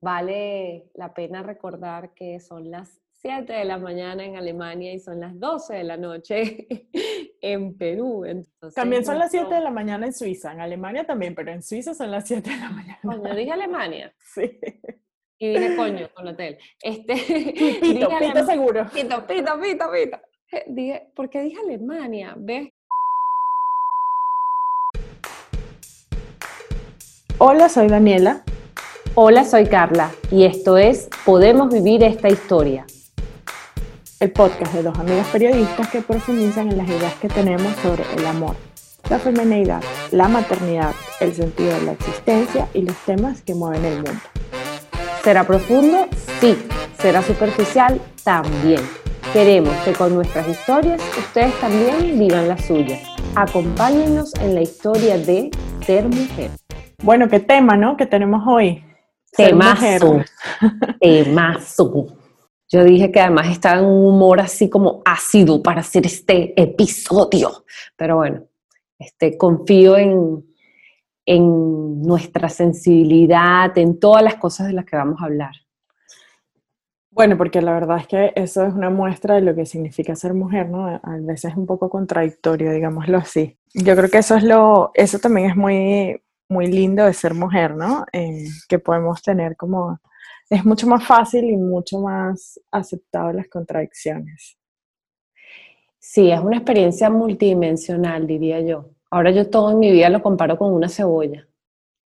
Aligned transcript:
vale 0.00 0.84
la 0.94 1.12
pena 1.12 1.42
recordar 1.42 2.14
que 2.14 2.40
son 2.40 2.70
las 2.70 3.00
7 3.22 3.52
de 3.52 3.64
la 3.66 3.76
mañana 3.76 4.24
en 4.24 4.36
Alemania 4.36 4.94
y 4.94 4.98
son 4.98 5.20
las 5.20 5.38
12 5.38 5.74
de 5.74 5.84
la 5.84 5.96
noche 5.98 6.66
en 7.42 7.76
Perú. 7.76 8.24
también 8.74 9.04
son 9.04 9.18
las 9.18 9.30
7 9.30 9.54
de 9.54 9.60
la 9.60 9.70
mañana 9.70 10.06
en 10.06 10.14
Suiza, 10.14 10.52
en 10.52 10.60
Alemania 10.60 11.04
también, 11.04 11.34
pero 11.34 11.52
en 11.52 11.62
Suiza 11.62 11.92
son 11.94 12.10
las 12.10 12.26
7 12.26 12.48
de 12.48 12.56
la 12.56 12.70
mañana. 12.70 12.98
Coño, 13.02 13.34
dije 13.34 13.52
Alemania. 13.52 14.12
Sí. 14.34 14.58
Y 15.42 15.48
dije 15.48 15.74
coño 15.74 16.08
con 16.14 16.28
hotel. 16.28 16.58
Este, 16.82 17.14
pito, 17.80 18.08
pito 18.18 18.46
seguro. 18.46 18.86
Pito, 18.92 19.26
pito, 19.26 19.60
pito, 19.60 19.90
pito. 19.90 20.18
Dije, 20.66 21.10
¿por 21.16 21.30
qué 21.30 21.40
dije 21.40 21.58
Alemania? 21.58 22.34
¿Ves? 22.36 22.68
Hola, 27.38 27.70
soy 27.70 27.88
Daniela. 27.88 28.44
Hola, 29.16 29.44
soy 29.44 29.66
Carla 29.66 30.12
y 30.30 30.44
esto 30.44 30.78
es 30.78 31.08
Podemos 31.24 31.72
Vivir 31.72 32.04
esta 32.04 32.28
Historia. 32.28 32.86
El 34.20 34.30
podcast 34.30 34.72
de 34.72 34.84
dos 34.84 34.96
amigas 35.00 35.26
periodistas 35.32 35.90
que 35.90 36.00
profundizan 36.00 36.70
en 36.70 36.78
las 36.78 36.88
ideas 36.88 37.14
que 37.14 37.28
tenemos 37.28 37.74
sobre 37.82 38.04
el 38.16 38.24
amor, 38.24 38.54
la 39.10 39.18
feminidad, 39.18 39.82
la 40.12 40.28
maternidad, 40.28 40.92
el 41.18 41.34
sentido 41.34 41.74
de 41.74 41.86
la 41.86 41.92
existencia 41.92 42.68
y 42.72 42.82
los 42.82 42.94
temas 43.04 43.42
que 43.42 43.52
mueven 43.52 43.84
el 43.84 43.96
mundo. 43.96 44.20
¿Será 45.24 45.44
profundo? 45.44 46.06
Sí. 46.40 46.56
¿Será 47.00 47.20
superficial? 47.22 48.00
También. 48.22 48.80
Queremos 49.32 49.74
que 49.84 49.92
con 49.92 50.14
nuestras 50.14 50.46
historias 50.46 51.02
ustedes 51.18 51.52
también 51.60 52.16
vivan 52.16 52.46
las 52.46 52.64
suyas. 52.64 53.02
Acompáñenos 53.34 54.32
en 54.36 54.54
la 54.54 54.62
historia 54.62 55.18
de 55.18 55.50
ser 55.84 56.04
mujer. 56.04 56.52
Bueno, 57.02 57.28
qué 57.28 57.40
tema, 57.40 57.76
¿no? 57.76 57.96
Que 57.96 58.06
tenemos 58.06 58.44
hoy. 58.46 58.84
Temazo. 59.36 60.22
Temazo. 61.00 62.06
Yo 62.68 62.84
dije 62.84 63.10
que 63.10 63.20
además 63.20 63.48
estaba 63.48 63.80
en 63.80 63.86
un 63.86 64.14
humor 64.14 64.40
así 64.40 64.70
como 64.70 65.02
ácido 65.04 65.62
para 65.62 65.80
hacer 65.80 66.06
este 66.06 66.60
episodio. 66.60 67.64
Pero 67.96 68.16
bueno, 68.16 68.44
este, 68.98 69.36
confío 69.36 69.96
en, 69.96 70.44
en 71.26 72.02
nuestra 72.02 72.48
sensibilidad, 72.48 73.76
en 73.76 73.98
todas 73.98 74.22
las 74.22 74.36
cosas 74.36 74.68
de 74.68 74.74
las 74.74 74.84
que 74.84 74.96
vamos 74.96 75.20
a 75.20 75.24
hablar. 75.24 75.52
Bueno, 77.12 77.36
porque 77.36 77.60
la 77.60 77.72
verdad 77.72 77.98
es 77.98 78.06
que 78.06 78.32
eso 78.36 78.64
es 78.64 78.72
una 78.72 78.88
muestra 78.88 79.34
de 79.34 79.40
lo 79.40 79.54
que 79.54 79.66
significa 79.66 80.14
ser 80.14 80.32
mujer, 80.32 80.68
¿no? 80.68 80.86
A 80.86 81.16
veces 81.20 81.50
es 81.50 81.56
un 81.56 81.66
poco 81.66 81.90
contradictorio, 81.90 82.70
digámoslo 82.70 83.18
así. 83.18 83.58
Yo 83.74 83.96
creo 83.96 84.08
que 84.08 84.18
eso 84.18 84.36
es 84.36 84.44
lo, 84.44 84.92
eso 84.94 85.18
también 85.18 85.50
es 85.50 85.56
muy, 85.56 86.22
muy 86.50 86.66
lindo 86.66 87.04
de 87.04 87.14
ser 87.14 87.32
mujer, 87.32 87.76
¿no? 87.76 88.04
Eh, 88.12 88.44
que 88.68 88.78
podemos 88.78 89.22
tener 89.22 89.56
como, 89.56 90.00
es 90.50 90.64
mucho 90.64 90.86
más 90.86 91.04
fácil 91.06 91.44
y 91.44 91.56
mucho 91.56 92.00
más 92.00 92.60
aceptable 92.70 93.38
las 93.38 93.48
contradicciones. 93.48 94.58
Sí, 95.98 96.30
es 96.30 96.40
una 96.40 96.56
experiencia 96.56 97.08
multidimensional, 97.08 98.26
diría 98.26 98.60
yo. 98.60 98.90
Ahora 99.10 99.30
yo 99.30 99.48
todo 99.48 99.70
en 99.70 99.78
mi 99.78 99.92
vida 99.92 100.08
lo 100.08 100.22
comparo 100.22 100.58
con 100.58 100.72
una 100.72 100.88
cebolla. 100.88 101.46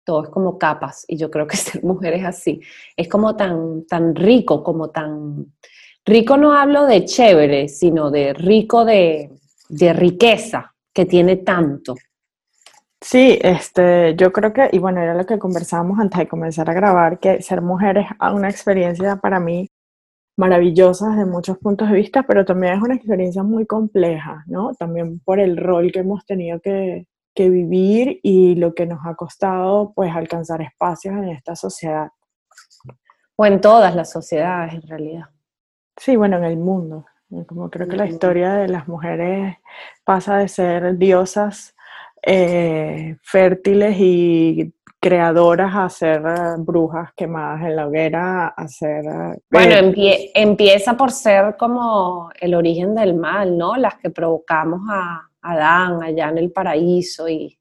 Todo 0.05 0.25
es 0.25 0.29
como 0.29 0.59
capas 0.59 1.07
y 1.09 1.17
yo 1.17 1.31
creo 1.31 1.47
que 1.47 1.57
ser 1.57 1.83
mujer 1.83 2.13
es 2.15 2.25
así. 2.25 2.61
Es 2.97 3.09
como 3.09 3.35
tan, 3.37 3.87
tan 3.87 4.15
rico, 4.15 4.63
como 4.63 4.91
tan... 4.91 5.55
Rico 6.05 6.37
no 6.37 6.53
hablo 6.53 6.85
de 6.87 7.07
chévere, 7.07 7.69
sino 7.69 8.11
de 8.11 8.35
rico 8.35 8.85
de, 8.85 9.31
de 9.71 9.93
riqueza, 9.95 10.75
que 10.93 11.07
tiene 11.07 11.37
tanto. 11.37 11.95
Sí, 13.05 13.39
este, 13.43 14.17
yo 14.17 14.33
creo 14.33 14.55
que, 14.55 14.71
y 14.73 14.79
bueno, 14.79 14.99
era 15.03 15.13
lo 15.15 15.27
que 15.27 15.39
conversábamos 15.39 15.99
antes 15.99 16.19
de 16.21 16.27
comenzar 16.27 16.71
a 16.71 16.73
grabar, 16.73 17.19
que 17.19 17.43
ser 17.43 17.61
mujer 17.61 17.99
es 17.99 18.07
una 18.33 18.49
experiencia 18.49 19.17
para 19.17 19.41
mí 19.41 19.71
maravillosa 20.39 21.11
desde 21.11 21.27
muchos 21.27 21.59
puntos 21.59 21.91
de 21.91 21.97
vista, 21.97 22.23
pero 22.23 22.47
también 22.47 22.75
es 22.77 22.83
una 22.83 22.95
experiencia 22.95 23.43
muy 23.43 23.67
compleja, 23.67 24.43
¿no? 24.47 24.73
También 24.75 25.21
por 25.21 25.39
el 25.39 25.59
rol 25.59 25.93
que 25.93 25.99
hemos 25.99 26.25
tenido 26.25 26.61
que, 26.61 27.07
que 27.35 27.51
vivir 27.51 28.21
y 28.23 28.55
lo 28.55 28.75
que 28.75 28.87
nos 28.87 29.05
ha 29.05 29.15
costado, 29.15 29.93
pues, 29.95 30.11
alcanzar 30.17 30.63
espacios 30.63 31.15
en 31.15 31.29
esta 31.29 31.57
sociedad. 31.57 32.09
O 33.37 33.45
en 33.45 33.61
todas 33.61 33.95
las 33.95 34.11
sociedades, 34.11 34.73
en 34.73 34.83
realidad. 34.83 35.27
Sí, 35.99 36.17
bueno, 36.17 36.39
en 36.39 36.45
el 36.45 36.57
mundo. 36.57 37.05
Como 37.47 37.69
creo 37.69 37.87
que 37.87 37.97
la 37.97 38.07
historia 38.07 38.55
de 38.55 38.69
las 38.69 38.89
mujeres 38.89 39.59
pasa 40.05 40.39
de 40.39 40.49
ser 40.49 40.97
diosas 40.97 41.74
eh, 42.27 43.17
fértiles 43.23 43.97
y 43.99 44.73
creadoras 44.99 45.75
a 45.75 45.89
ser 45.91 46.23
eh, 46.27 46.55
brujas 46.59 47.13
quemadas 47.15 47.61
en 47.63 47.77
la 47.77 47.87
hoguera, 47.87 48.47
a 48.49 48.69
ser... 48.69 49.05
Eh, 49.05 49.39
bueno, 49.51 49.93
empieza 50.35 50.97
por 50.97 51.13
ser 51.13 51.57
como 51.59 52.31
el 52.41 52.55
origen 52.55 52.95
del 52.95 53.15
mal, 53.15 53.59
¿no? 53.59 53.77
Las 53.77 53.97
que 53.97 54.09
provocamos 54.09 54.81
a 54.91 55.29
Adán 55.43 56.03
allá 56.03 56.31
en 56.31 56.39
el 56.39 56.51
paraíso 56.51 57.29
y... 57.29 57.59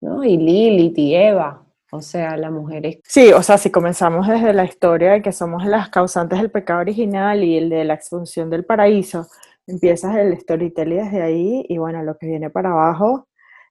¿no? 0.00 0.24
Y 0.24 0.38
Lilith 0.38 0.96
y 0.96 1.14
Eva. 1.14 1.62
O 1.92 2.00
sea, 2.00 2.36
las 2.36 2.52
mujeres. 2.52 3.00
Sí, 3.04 3.32
o 3.32 3.42
sea, 3.42 3.58
si 3.58 3.70
comenzamos 3.70 4.28
desde 4.28 4.54
la 4.54 4.64
historia 4.64 5.12
de 5.12 5.22
que 5.22 5.32
somos 5.32 5.66
las 5.66 5.90
causantes 5.90 6.38
del 6.38 6.50
pecado 6.50 6.80
original 6.80 7.42
y 7.42 7.58
el 7.58 7.68
de 7.68 7.84
la 7.84 7.94
expulsión 7.94 8.48
del 8.48 8.64
paraíso, 8.64 9.26
empiezas 9.70 10.16
el 10.16 10.38
storytelling 10.38 11.04
desde 11.04 11.22
ahí 11.22 11.64
y 11.68 11.78
bueno, 11.78 12.02
lo 12.02 12.16
que 12.16 12.26
viene 12.26 12.50
para 12.50 12.70
abajo 12.70 13.28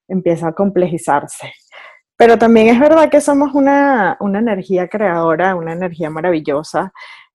empieza 0.08 0.48
a 0.48 0.54
complejizarse. 0.54 1.52
Pero 2.18 2.38
también 2.38 2.68
es 2.68 2.80
verdad 2.80 3.10
que 3.10 3.22
somos 3.22 3.54
una, 3.54 4.18
una 4.20 4.40
energía 4.40 4.88
creadora, 4.88 5.56
una 5.56 5.74
energía 5.74 6.10
maravillosa 6.10 6.92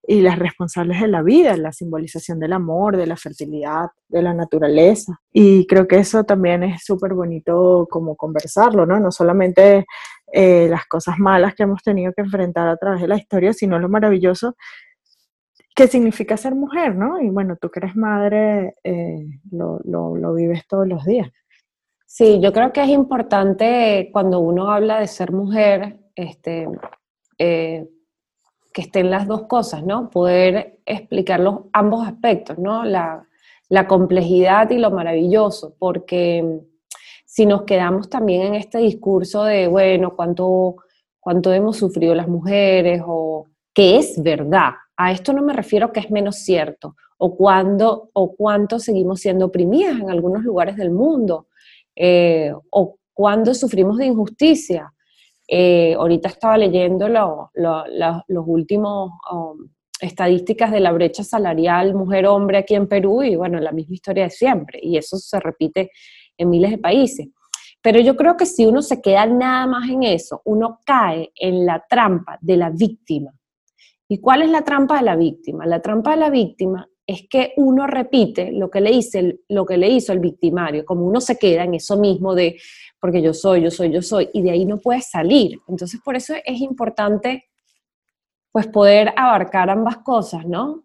y 0.07 0.21
las 0.21 0.39
responsables 0.39 1.01
de 1.01 1.09
la 1.09 1.23
vida, 1.23 1.57
la 1.57 1.73
simbolización 1.73 2.39
del 2.39 2.53
amor, 2.53 2.97
de 2.97 3.07
la 3.07 3.17
fertilidad, 3.17 3.89
de 4.09 4.23
la 4.23 4.35
naturaleza. 4.35 5.21
Y 5.33 5.67
creo 5.67 5.89
que 5.89 5.97
eso 5.97 6.25
también 6.25 6.63
es 6.63 6.85
súper 6.85 7.15
bonito 7.15 7.87
como 7.91 8.15
conversarlo, 8.17 8.85
¿no? 8.85 9.01
No 9.01 9.11
solamente 9.11 9.87
eh, 10.31 10.67
las 10.69 10.87
cosas 10.87 11.19
malas 11.19 11.55
que 11.55 11.63
hemos 11.63 11.83
tenido 11.83 12.13
que 12.13 12.23
enfrentar 12.23 12.69
a 12.69 12.77
través 12.77 13.01
de 13.01 13.09
la 13.09 13.17
historia, 13.17 13.53
sino 13.53 13.79
lo 13.79 13.89
maravilloso 13.89 14.57
qué 15.75 15.89
significa 15.89 16.37
ser 16.37 16.55
mujer, 16.55 16.95
¿no? 16.95 17.21
Y 17.21 17.29
bueno, 17.31 17.57
tú 17.61 17.71
que 17.71 17.81
eres 17.81 17.97
madre, 17.97 18.77
eh, 18.85 19.27
lo, 19.51 19.81
lo, 19.85 20.35
vives 20.35 20.67
todos 20.69 20.87
los 20.87 21.05
días. 21.05 21.29
Sí, 22.07 22.39
yo 22.41 22.53
creo 22.53 22.73
que 22.73 22.83
es 22.83 22.91
importante 22.91 24.09
cuando 24.13 24.39
uno 24.39 24.71
habla 24.71 25.01
de 25.01 25.09
ser 25.09 25.33
mujer, 25.33 25.99
este, 26.15 26.69
eh, 27.39 27.89
que 28.73 28.83
estén 28.83 29.11
las 29.11 29.27
dos 29.27 29.43
cosas, 29.43 29.85
¿no? 29.85 30.11
Poder 30.11 30.79
explicar 30.87 31.41
los, 31.41 31.63
ambos 31.73 32.07
aspectos, 32.07 32.59
¿no? 32.59 32.85
La, 32.85 33.27
la 33.69 33.89
complejidad 33.89 34.71
y 34.71 34.79
lo 34.79 34.93
maravilloso, 34.93 35.75
porque 35.79 36.61
si 37.25 37.47
nos 37.47 37.63
quedamos 37.63 38.09
también 38.09 38.43
en 38.43 38.55
este 38.55 38.79
discurso 38.79 39.43
de, 39.43 39.67
bueno, 39.67 40.15
cuánto, 40.15 40.77
cuánto 41.19 41.53
hemos 41.53 41.77
sufrido 41.77 42.15
las 42.15 42.29
mujeres 42.29 43.03
o 43.05 43.49
que 43.73 43.99
es 43.99 44.23
verdad, 44.23 44.75
a 44.97 45.13
esto 45.13 45.33
no 45.33 45.43
me 45.43 45.53
refiero 45.53 45.93
que 45.93 46.01
es 46.01 46.11
menos 46.11 46.37
cierto, 46.37 46.97
o, 47.19 47.37
cuando, 47.37 48.11
o 48.13 48.35
cuánto 48.35 48.79
seguimos 48.79 49.21
siendo 49.21 49.47
oprimidas 49.47 49.99
en 49.99 50.11
algunos 50.11 50.45
lugares 50.45 50.77
del 50.77 50.91
mundo, 50.91 51.49
eh, 51.97 52.53
o 52.71 52.97
cuándo 53.13 53.55
sufrimos 53.55 53.99
de 53.99 54.07
injusticia. 54.07 54.93
Eh, 55.47 55.95
ahorita 55.95 56.29
estaba 56.29 56.57
leyendo 56.57 57.09
los 57.09 58.45
últimos 58.47 59.11
um, 59.31 59.69
estadísticas 60.01 60.73
de 60.73 60.81
la 60.81 60.93
brecha 60.93 61.23
salarial 61.23 61.95
mujer-hombre 61.95 62.59
aquí 62.59 62.75
en 62.75 62.89
Perú 62.89 63.23
y 63.23 63.37
bueno, 63.37 63.61
la 63.61 63.73
misma 63.73 63.95
historia 63.95 64.25
de 64.25 64.31
siempre, 64.31 64.81
y 64.83 64.97
eso 64.97 65.19
se 65.19 65.39
repite 65.41 65.91
en 66.37 66.51
miles 66.51 66.71
de 66.71 66.79
países. 66.79 67.29
Pero 67.83 68.01
yo 68.01 68.17
creo 68.17 68.37
que 68.37 68.47
si 68.47 68.65
uno 68.65 68.81
se 68.81 69.03
queda 69.03 69.27
nada 69.27 69.67
más 69.67 69.89
en 69.91 70.05
eso, 70.05 70.41
uno 70.47 70.81
cae 70.87 71.31
en 71.37 71.67
la 71.67 71.85
trampa 71.87 72.39
de 72.41 72.57
la 72.57 72.71
víctima 72.71 73.31
¿Y 74.09 74.21
cuál 74.21 74.43
es 74.43 74.51
la 74.51 74.63
trampa 74.63 74.99
de 74.99 75.05
la 75.05 75.17
víctima? 75.17 75.67
La 75.67 75.81
trampa 75.81 76.13
de 76.13 76.17
la 76.19 76.31
víctima 76.31 76.89
es 77.07 77.27
que 77.29 77.53
uno 77.57 77.87
repite 77.87 78.53
lo 78.53 78.71
que 78.71 78.81
le, 78.81 78.99
lo 79.49 79.67
que 79.67 79.77
le 79.77 79.89
hizo 79.89 80.13
el 80.13 80.21
victimario, 80.21 80.85
como 80.85 81.07
uno 81.07 81.21
se 81.21 81.39
queda 81.39 81.65
en 81.65 81.75
eso 81.75 81.99
mismo 81.99 82.35
de, 82.35 82.59
porque 83.01 83.21
yo 83.21 83.35
soy, 83.35 83.63
yo 83.63 83.71
soy, 83.71 83.93
yo 83.93 84.03
soy, 84.03 84.31
y 84.33 84.43
de 84.43 84.51
ahí 84.51 84.65
no 84.65 84.79
puede 84.79 85.03
salir. 85.03 85.59
Entonces, 85.69 86.01
por 86.03 86.17
eso 86.17 86.35
es 86.45 86.61
importante, 86.61 87.45
pues, 88.53 88.67
poder 88.69 89.13
abarcar 89.17 89.69
ambas 89.69 89.99
cosas, 89.99 90.47
¿no? 90.47 90.84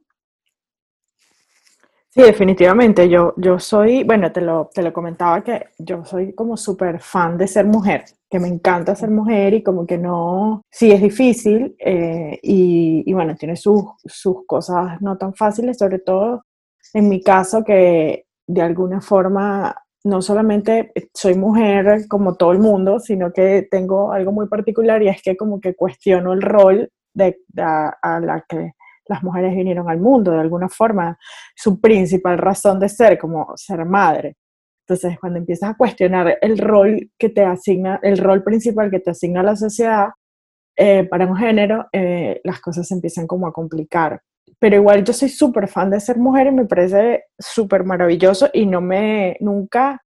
Sí, 2.12 2.24
definitivamente. 2.24 3.08
Yo, 3.08 3.34
yo 3.38 3.60
soy, 3.60 4.04
bueno, 4.04 4.32
te 4.32 4.42
lo, 4.42 4.70
te 4.74 4.82
lo 4.82 4.92
comentaba 4.92 5.44
que 5.44 5.68
yo 5.78 6.04
soy 6.06 6.34
como 6.34 6.58
súper 6.58 7.00
fan 7.00 7.38
de 7.38 7.48
ser 7.48 7.66
mujer, 7.68 8.04
que 8.30 8.40
me 8.40 8.48
encanta 8.48 8.96
ser 8.96 9.12
mujer 9.12 9.54
y 9.54 9.62
como 9.62 9.86
que 9.86 9.98
no, 10.00 10.64
sí 10.72 10.92
es 10.92 11.02
difícil 11.02 11.76
eh, 11.80 12.40
y, 12.42 13.04
y, 13.06 13.14
bueno, 13.14 13.36
tiene 13.36 13.56
sus, 13.56 13.84
sus 14.06 14.38
cosas 14.48 15.00
no 15.02 15.18
tan 15.18 15.36
fáciles, 15.36 15.78
sobre 15.78 16.00
todo 16.00 16.44
en 16.96 17.10
mi 17.10 17.22
caso 17.22 17.64
que 17.64 18.26
de 18.48 18.62
alguna 18.62 19.02
forma 19.02 19.76
no 20.04 20.22
solamente 20.24 20.92
soy 21.14 21.36
mujer 21.36 22.08
como 22.08 22.36
todo 22.36 22.52
el 22.52 22.60
mundo, 22.60 23.00
sino 23.00 23.32
que 23.32 23.68
tengo 23.70 24.12
algo 24.12 24.32
muy 24.32 24.48
particular 24.48 25.04
y 25.04 25.10
es 25.10 25.22
que 25.22 25.38
como 25.38 25.60
que 25.60 25.76
cuestiono 25.76 26.34
el 26.34 26.42
rol 26.42 26.90
de, 27.14 27.38
a, 27.58 28.20
la 28.22 28.44
que 28.48 28.72
las 29.10 29.24
mujeres 29.24 29.56
vinieron 29.56 29.90
al 29.90 30.00
mundo 30.00 30.32
de 30.32 30.40
alguna 30.40 30.70
forma, 30.70 31.18
su 31.56 31.82
principal 31.82 32.38
razón 32.38 32.80
de 32.80 32.88
ser, 32.88 33.18
como 33.18 33.52
ser 33.58 33.84
madre. 33.86 34.38
Entonces, 34.88 35.20
cuando 35.20 35.40
empiezas 35.40 35.72
a 35.72 35.78
cuestionar 35.78 36.38
el 36.42 36.58
rol 36.58 37.12
que 37.18 37.30
te 37.30 37.44
asigna, 37.44 38.00
el 38.02 38.18
rol 38.18 38.44
principal 38.44 38.90
que 38.90 39.00
te 39.00 39.12
asigna 39.12 39.44
la 39.44 39.56
sociedad 39.56 40.10
eh, 40.76 41.04
para 41.04 41.26
un 41.26 41.36
género, 41.36 41.88
eh, 41.92 42.40
las 42.44 42.62
cosas 42.62 42.88
se 42.88 42.94
empiezan 42.94 43.28
como 43.28 43.48
a 43.48 43.54
complicar. 43.54 44.22
Pero 44.60 44.76
igual 44.76 45.04
yo 45.04 45.14
soy 45.14 45.30
súper 45.30 45.68
fan 45.68 45.90
de 45.90 46.00
ser 46.00 46.18
mujer 46.18 46.48
y 46.48 46.52
me 46.52 46.66
parece 46.66 47.26
súper 47.38 47.84
maravilloso 47.84 48.50
y 48.54 48.66
no 48.66 48.82
me, 48.82 49.38
nunca, 49.40 50.02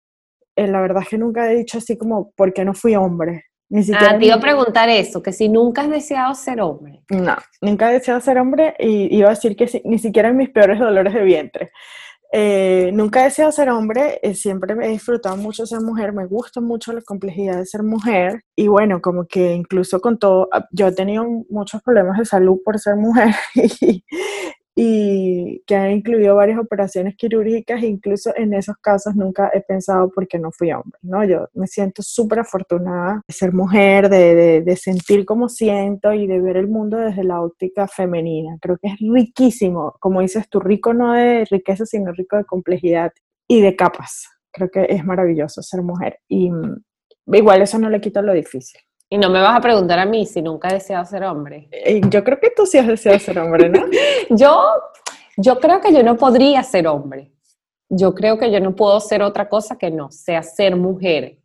eh, 0.57 0.67
la 0.67 0.81
verdad 0.81 1.03
es 1.03 1.09
que 1.09 1.19
nunca 1.19 1.51
he 1.51 1.57
dicho 1.57 1.79
así 1.79 1.97
como, 1.97 2.33
¿por 2.33 2.53
qué 2.53 2.65
no 2.65 2.75
fui 2.75 2.95
hombre? 2.97 3.47
Ni 3.73 3.83
siquiera 3.83 4.11
ah, 4.11 4.19
te 4.19 4.27
iba 4.27 4.35
a 4.35 4.41
preguntar 4.41 4.91
eso, 4.91 5.23
que 5.23 5.33
si 5.33 5.49
nunca 5.49 5.81
has 5.81 5.89
deseado 5.89 6.35
ser 6.35 6.61
hombre. 6.61 7.01
No, 7.09 7.35
nunca 7.63 7.89
he 7.89 7.95
deseado 7.95 8.21
ser 8.21 8.37
hombre 8.37 8.75
y 8.79 9.17
iba 9.17 9.29
a 9.29 9.31
decir 9.31 9.57
que 9.57 9.81
ni 9.87 9.99
siquiera 9.99 10.29
en 10.29 10.37
mis 10.37 10.51
peores 10.51 10.79
dolores 10.79 11.15
de 11.15 11.23
vientre. 11.23 11.73
Eh, 12.35 12.91
nunca 12.93 13.23
he 13.23 13.25
deseado 13.25 13.51
ser 13.51 13.71
hombre, 13.71 14.21
eh, 14.23 14.35
siempre 14.35 14.75
me 14.75 14.85
he 14.85 14.91
disfrutado 14.91 15.39
mucho 15.39 15.65
ser 15.65 15.81
mujer, 15.81 16.13
me 16.13 16.27
gusta 16.27 16.61
mucho 16.61 16.93
la 16.93 17.01
complejidad 17.01 17.57
de 17.57 17.65
ser 17.65 17.83
mujer 17.83 18.43
y 18.55 18.69
bueno, 18.69 19.01
como 19.01 19.27
que 19.27 19.55
incluso 19.55 20.03
con 20.03 20.19
todo, 20.19 20.51
ah, 20.53 20.67
yo 20.71 20.89
he 20.89 20.93
tenido 20.93 21.25
muchos 21.49 21.81
problemas 21.83 22.19
de 22.19 22.27
salud 22.27 22.59
por 22.63 22.79
ser 22.79 22.97
mujer 22.97 23.35
y, 23.81 24.05
y 24.75 25.63
que 25.67 25.77
ha 25.77 25.91
incluido 25.91 26.37
varias 26.37 26.59
operaciones 26.59 27.15
quirúrgicas, 27.17 27.83
incluso 27.83 28.33
en 28.37 28.55
esos 28.55 28.77
casos 28.79 29.15
nunca 29.15 29.51
he 29.53 29.61
pensado 29.61 30.11
por 30.11 30.27
qué 30.27 30.39
no 30.39 30.51
fui 30.51 30.73
hombre, 30.73 30.99
¿no? 31.03 31.25
Yo 31.25 31.49
me 31.53 31.67
siento 31.67 32.03
súper 32.03 32.41
afortunada 32.41 33.23
de 33.27 33.35
ser 33.35 33.53
mujer, 33.53 34.09
de, 34.09 34.63
de, 34.63 34.77
sentir 34.77 35.27
como 35.27 35.49
siento 35.49 36.13
y 36.13 36.27
de 36.27 36.41
ver 36.41 36.57
el 36.57 36.69
mundo 36.69 36.97
desde 36.97 37.25
la 37.25 37.43
óptica 37.43 37.87
femenina. 37.87 38.57
Creo 38.61 38.79
que 38.79 38.89
es 38.89 38.97
riquísimo, 38.99 39.95
como 40.01 40.21
dices 40.23 40.49
tú, 40.49 40.61
rico 40.61 40.95
no 40.95 41.13
de 41.13 41.45
riqueza, 41.51 41.85
sino 41.85 42.13
rico 42.13 42.37
de 42.37 42.45
complejidad 42.45 43.13
y 43.47 43.61
de 43.61 43.77
capas. 43.77 44.29
Creo 44.53 44.71
que 44.71 44.87
es 44.89 45.05
maravilloso 45.05 45.63
ser 45.63 45.83
mujer 45.83 46.19
y 46.29 46.51
mm, 46.51 46.83
igual 47.35 47.63
eso 47.63 47.79
no 47.79 47.91
le 47.91 48.01
quita 48.01 48.23
lo 48.23 48.33
difícil. 48.33 48.81
Y 49.13 49.19
no 49.19 49.29
me 49.29 49.43
vas 49.43 49.55
a 49.55 49.61
preguntar 49.61 49.99
a 49.99 50.07
mí 50.07 50.25
si 50.25 50.41
nunca 50.41 50.71
he 50.71 50.73
deseado 50.73 51.05
ser 51.05 51.25
hombre. 51.25 51.69
Eh, 51.71 52.01
yo 52.09 52.25
creo 52.25 52.41
que 52.41 52.49
tú 52.49 52.65
sí 52.65 52.79
has 52.79 52.87
deseado 52.87 53.19
ser 53.19 53.39
hombre, 53.41 53.69
¿no? 53.69 53.85
yo, 54.31 54.65
yo 55.37 55.61
creo 55.61 55.83
que 55.83 55.93
yo 55.93 56.03
no 56.03 56.17
podría 56.17 56.63
ser 56.63 56.89
hombre. 56.89 57.31
Yo 57.91 58.15
creo 58.15 58.39
que 58.39 58.51
yo 58.51 58.59
no 58.59 58.75
puedo 58.75 58.99
ser 59.01 59.21
otra 59.21 59.51
cosa 59.51 59.77
que 59.77 59.91
no 59.91 60.11
sea 60.11 60.43
ser 60.43 60.77
mujer. 60.77 61.37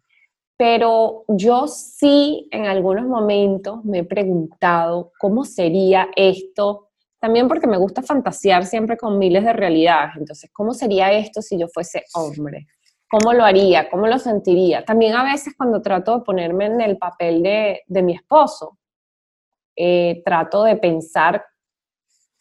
Pero 0.55 1.25
yo 1.27 1.67
sí 1.67 2.47
en 2.51 2.67
algunos 2.67 3.05
momentos 3.05 3.83
me 3.83 3.99
he 3.99 4.03
preguntado 4.05 5.11
cómo 5.19 5.43
sería 5.43 6.07
esto, 6.15 6.87
también 7.19 7.49
porque 7.49 7.67
me 7.67 7.77
gusta 7.77 8.01
fantasear 8.01 8.65
siempre 8.65 8.95
con 8.95 9.19
miles 9.19 9.43
de 9.43 9.51
realidades. 9.51 10.11
Entonces, 10.15 10.49
¿cómo 10.53 10.73
sería 10.73 11.11
esto 11.11 11.41
si 11.41 11.59
yo 11.59 11.67
fuese 11.67 12.05
hombre? 12.13 12.65
¿Cómo 13.09 13.33
lo 13.33 13.45
haría? 13.45 13.89
¿Cómo 13.89 14.07
lo 14.07 14.19
sentiría? 14.19 14.83
También 14.83 15.15
a 15.15 15.24
veces 15.24 15.54
cuando 15.56 15.81
trato 15.81 16.18
de 16.18 16.25
ponerme 16.25 16.65
en 16.65 16.81
el 16.81 16.98
papel 16.98 17.42
de, 17.42 18.01
mi 18.04 18.13
esposo, 18.13 18.77
eh, 19.75 20.21
trato 20.25 20.63
de 20.63 20.75
pensar 20.75 21.45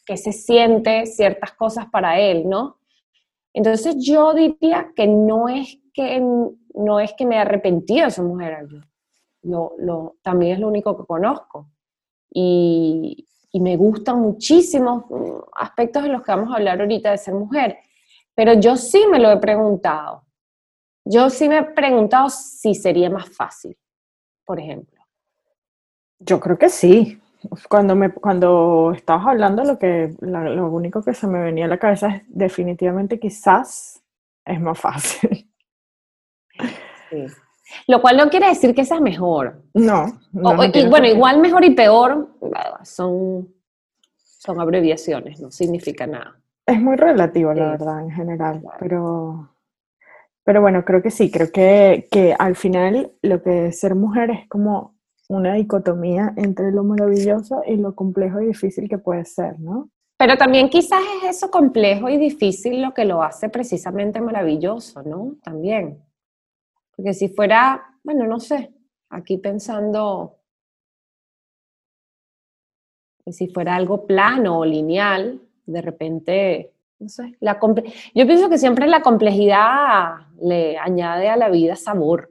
qué 0.05 0.17
se 0.17 0.33
siente 0.33 1.07
ciertas 1.07 1.53
cosas 1.53 1.87
para 1.87 2.19
él, 2.19 2.49
¿no? 2.49 2.79
Entonces 3.53 3.97
yo 3.99 4.35
diría 4.35 4.93
que 4.95 5.07
no 5.07 5.49
es 5.49 5.79
que, 5.95 6.21
no 6.75 7.01
es 7.01 7.15
que 7.15 7.27
me 7.27 7.37
he 7.37 7.39
arrepentido 7.39 8.05
de 8.05 8.11
ser 8.11 8.25
mujer. 8.25 8.67
Lo, 9.43 9.75
lo, 9.79 10.17
también 10.23 10.55
es 10.55 10.59
lo 10.59 10.69
único 10.69 10.97
que 10.97 11.07
conozco. 11.07 11.69
Y, 12.29 13.27
y 13.53 13.61
me 13.61 13.77
gustan 13.77 14.21
muchísimos 14.21 15.05
aspectos 15.57 16.03
de 16.03 16.11
los 16.11 16.23
que 16.23 16.33
vamos 16.33 16.53
a 16.53 16.57
hablar 16.57 16.81
ahorita 16.81 17.13
de 17.13 17.19
ser 17.19 17.35
mujer. 17.35 17.79
Pero 18.35 18.53
yo 18.55 18.77
sí 18.77 19.07
me 19.11 19.19
lo 19.19 19.31
he 19.31 19.39
preguntado. 19.39 20.25
Yo 21.08 21.31
sí 21.31 21.49
me 21.49 21.58
he 21.58 21.62
preguntado 21.62 22.29
si 22.29 22.75
sería 22.75 23.08
más 23.08 23.29
fácil, 23.29 23.79
por 24.44 24.58
ejemplo. 24.58 25.00
Yo 26.19 26.41
creo 26.41 26.58
que 26.58 26.69
sí. 26.69 27.23
Cuando, 27.69 27.94
me, 27.94 28.11
cuando 28.12 28.93
estabas 28.93 29.29
hablando, 29.29 29.62
lo, 29.62 29.79
que, 29.79 30.17
lo 30.20 30.69
único 30.69 31.03
que 31.03 31.14
se 31.14 31.29
me 31.29 31.41
venía 31.41 31.67
a 31.67 31.69
la 31.69 31.79
cabeza 31.79 32.08
es 32.08 32.23
definitivamente 32.26 33.20
quizás 33.20 34.03
es 34.44 34.61
más 34.61 34.79
fácil. 34.79 35.49
Sí. 37.08 37.26
Lo 37.87 38.00
cual 38.00 38.17
no 38.17 38.29
quiere 38.29 38.49
decir 38.49 38.75
que 38.75 38.85
sea 38.85 38.99
mejor. 38.99 39.62
No. 39.75 40.06
y, 40.32 40.88
bueno, 40.88 41.06
igual 41.06 41.38
mejor 41.38 41.64
y 41.64 41.70
peor 41.70 42.31
son, 42.82 43.55
son 44.17 44.61
abreviaciones, 44.61 45.41
no 45.41 45.53
significa 45.53 46.05
nada. 46.05 46.37
Es 46.67 46.81
muy 46.81 46.97
relativo, 46.97 47.55
la 47.55 47.70
verdad, 47.70 48.00
en 48.00 48.11
general, 48.11 48.61
pero 48.81 49.56
pero 50.46 50.60
bueno, 50.60 50.84
creo 50.84 51.02
que 51.02 51.10
sí, 51.10 51.28
creo 51.28 51.50
que, 51.50 52.06
que 52.08 52.32
al 52.38 52.54
final 52.54 53.10
lo 53.20 53.43
que 53.43 53.66
es 53.66 53.81
ser 53.81 53.96
mujer 53.96 54.31
es 54.31 54.48
como 54.48 54.94
una 55.28 55.54
dicotomía 55.54 56.34
entre 56.37 56.70
lo 56.70 56.84
maravilloso 56.84 57.62
y 57.66 57.76
lo 57.76 57.96
complejo 57.96 58.40
y 58.40 58.46
difícil 58.46 58.88
que 58.88 58.96
puede 58.96 59.25
ser, 59.25 59.58
¿no? 59.58 59.90
Pero 60.16 60.37
también 60.37 60.69
quizás 60.69 61.00
es 61.16 61.31
eso 61.37 61.50
complejo 61.50 62.08
y 62.08 62.16
difícil 62.16 62.81
lo 62.81 62.94
que 62.94 63.04
lo 63.04 63.25
hace 63.25 63.48
precisamente 63.48 64.20
maravilloso, 64.20 65.02
¿no? 65.02 65.34
También. 65.43 66.00
Porque 66.94 67.12
si 67.12 67.28
fuera, 67.28 67.98
bueno, 68.04 68.25
no 68.28 68.38
sé, 68.38 68.72
aquí 69.10 69.38
pensando, 69.38 70.38
si 73.26 73.48
fuera 73.48 73.75
algo 73.75 74.06
plano 74.06 74.60
o 74.60 74.64
lineal, 74.64 75.40
de 75.66 75.82
repente 75.82 76.75
no 76.98 77.08
sé, 77.08 77.37
la 77.40 77.58
yo 78.14 78.26
pienso 78.26 78.48
que 78.48 78.58
siempre 78.58 78.87
la 78.87 79.02
complejidad 79.02 80.14
le 80.40 80.78
añade 80.78 81.28
a 81.28 81.37
la 81.37 81.48
vida 81.48 81.76
sabor. 81.76 82.31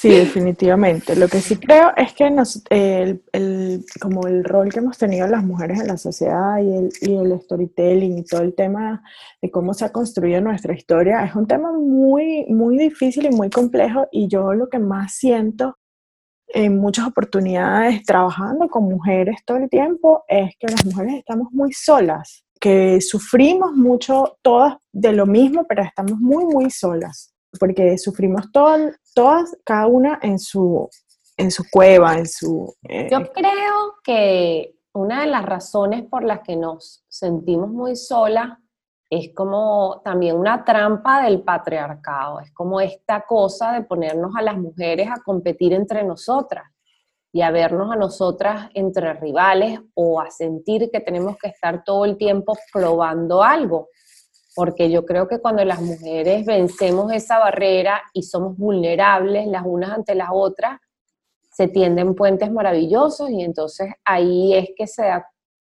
Sí, 0.00 0.08
definitivamente. 0.08 1.14
Lo 1.14 1.28
que 1.28 1.40
sí 1.40 1.56
creo 1.56 1.92
es 1.94 2.14
que 2.14 2.30
nos, 2.30 2.62
el, 2.70 3.84
como 4.00 4.26
el 4.26 4.44
rol 4.44 4.72
que 4.72 4.78
hemos 4.78 4.96
tenido 4.96 5.26
las 5.26 5.44
mujeres 5.44 5.78
en 5.78 5.88
la 5.88 5.98
sociedad 5.98 6.56
y 6.58 6.74
el, 6.74 6.90
y 7.02 7.16
el 7.16 7.38
storytelling 7.38 8.16
y 8.16 8.24
todo 8.24 8.40
el 8.40 8.54
tema 8.54 9.02
de 9.42 9.50
cómo 9.50 9.74
se 9.74 9.84
ha 9.84 9.92
construido 9.92 10.40
nuestra 10.40 10.72
historia 10.72 11.22
es 11.24 11.34
un 11.34 11.46
tema 11.46 11.72
muy, 11.72 12.46
muy 12.46 12.78
difícil 12.78 13.26
y 13.26 13.30
muy 13.30 13.50
complejo 13.50 14.08
y 14.10 14.26
yo 14.28 14.54
lo 14.54 14.70
que 14.70 14.78
más 14.78 15.12
siento 15.16 15.76
en 16.48 16.78
muchas 16.78 17.06
oportunidades 17.06 18.02
trabajando 18.04 18.68
con 18.68 18.84
mujeres 18.84 19.44
todo 19.44 19.58
el 19.58 19.68
tiempo 19.68 20.24
es 20.28 20.56
que 20.58 20.68
las 20.68 20.86
mujeres 20.86 21.16
estamos 21.16 21.52
muy 21.52 21.72
solas 21.72 22.46
que 22.60 23.00
sufrimos 23.00 23.72
mucho 23.72 24.36
todas 24.42 24.76
de 24.92 25.12
lo 25.12 25.26
mismo, 25.26 25.64
pero 25.66 25.82
estamos 25.82 26.18
muy, 26.18 26.44
muy 26.44 26.70
solas, 26.70 27.34
porque 27.58 27.96
sufrimos 27.96 28.52
todas, 28.52 28.94
todas 29.14 29.56
cada 29.64 29.86
una 29.86 30.18
en 30.22 30.38
su, 30.38 30.88
en 31.36 31.50
su 31.50 31.64
cueva, 31.70 32.18
en 32.18 32.26
su... 32.26 32.72
Eh, 32.82 33.08
Yo 33.10 33.32
creo 33.32 33.94
que 34.04 34.74
una 34.92 35.22
de 35.22 35.28
las 35.28 35.44
razones 35.44 36.04
por 36.04 36.22
las 36.22 36.40
que 36.40 36.56
nos 36.56 37.02
sentimos 37.08 37.70
muy 37.70 37.96
solas 37.96 38.58
es 39.08 39.32
como 39.34 40.02
también 40.04 40.36
una 40.36 40.64
trampa 40.64 41.22
del 41.22 41.42
patriarcado, 41.42 42.40
es 42.40 42.52
como 42.52 42.80
esta 42.80 43.22
cosa 43.22 43.72
de 43.72 43.82
ponernos 43.82 44.32
a 44.36 44.42
las 44.42 44.56
mujeres 44.56 45.08
a 45.10 45.20
competir 45.24 45.72
entre 45.72 46.04
nosotras 46.04 46.64
y 47.32 47.42
a 47.42 47.50
vernos 47.50 47.92
a 47.92 47.96
nosotras 47.96 48.70
entre 48.74 49.12
rivales 49.14 49.80
o 49.94 50.20
a 50.20 50.30
sentir 50.30 50.90
que 50.90 51.00
tenemos 51.00 51.36
que 51.36 51.48
estar 51.48 51.84
todo 51.84 52.04
el 52.04 52.16
tiempo 52.16 52.56
probando 52.72 53.42
algo. 53.42 53.88
Porque 54.54 54.90
yo 54.90 55.06
creo 55.06 55.28
que 55.28 55.38
cuando 55.38 55.64
las 55.64 55.80
mujeres 55.80 56.44
vencemos 56.44 57.12
esa 57.12 57.38
barrera 57.38 58.02
y 58.12 58.24
somos 58.24 58.56
vulnerables 58.56 59.46
las 59.46 59.62
unas 59.64 59.92
ante 59.92 60.14
las 60.14 60.30
otras, 60.32 60.80
se 61.52 61.68
tienden 61.68 62.14
puentes 62.14 62.50
maravillosos 62.50 63.30
y 63.30 63.42
entonces 63.42 63.92
ahí 64.04 64.54
es 64.54 64.70
que, 64.76 64.86
se 64.86 65.04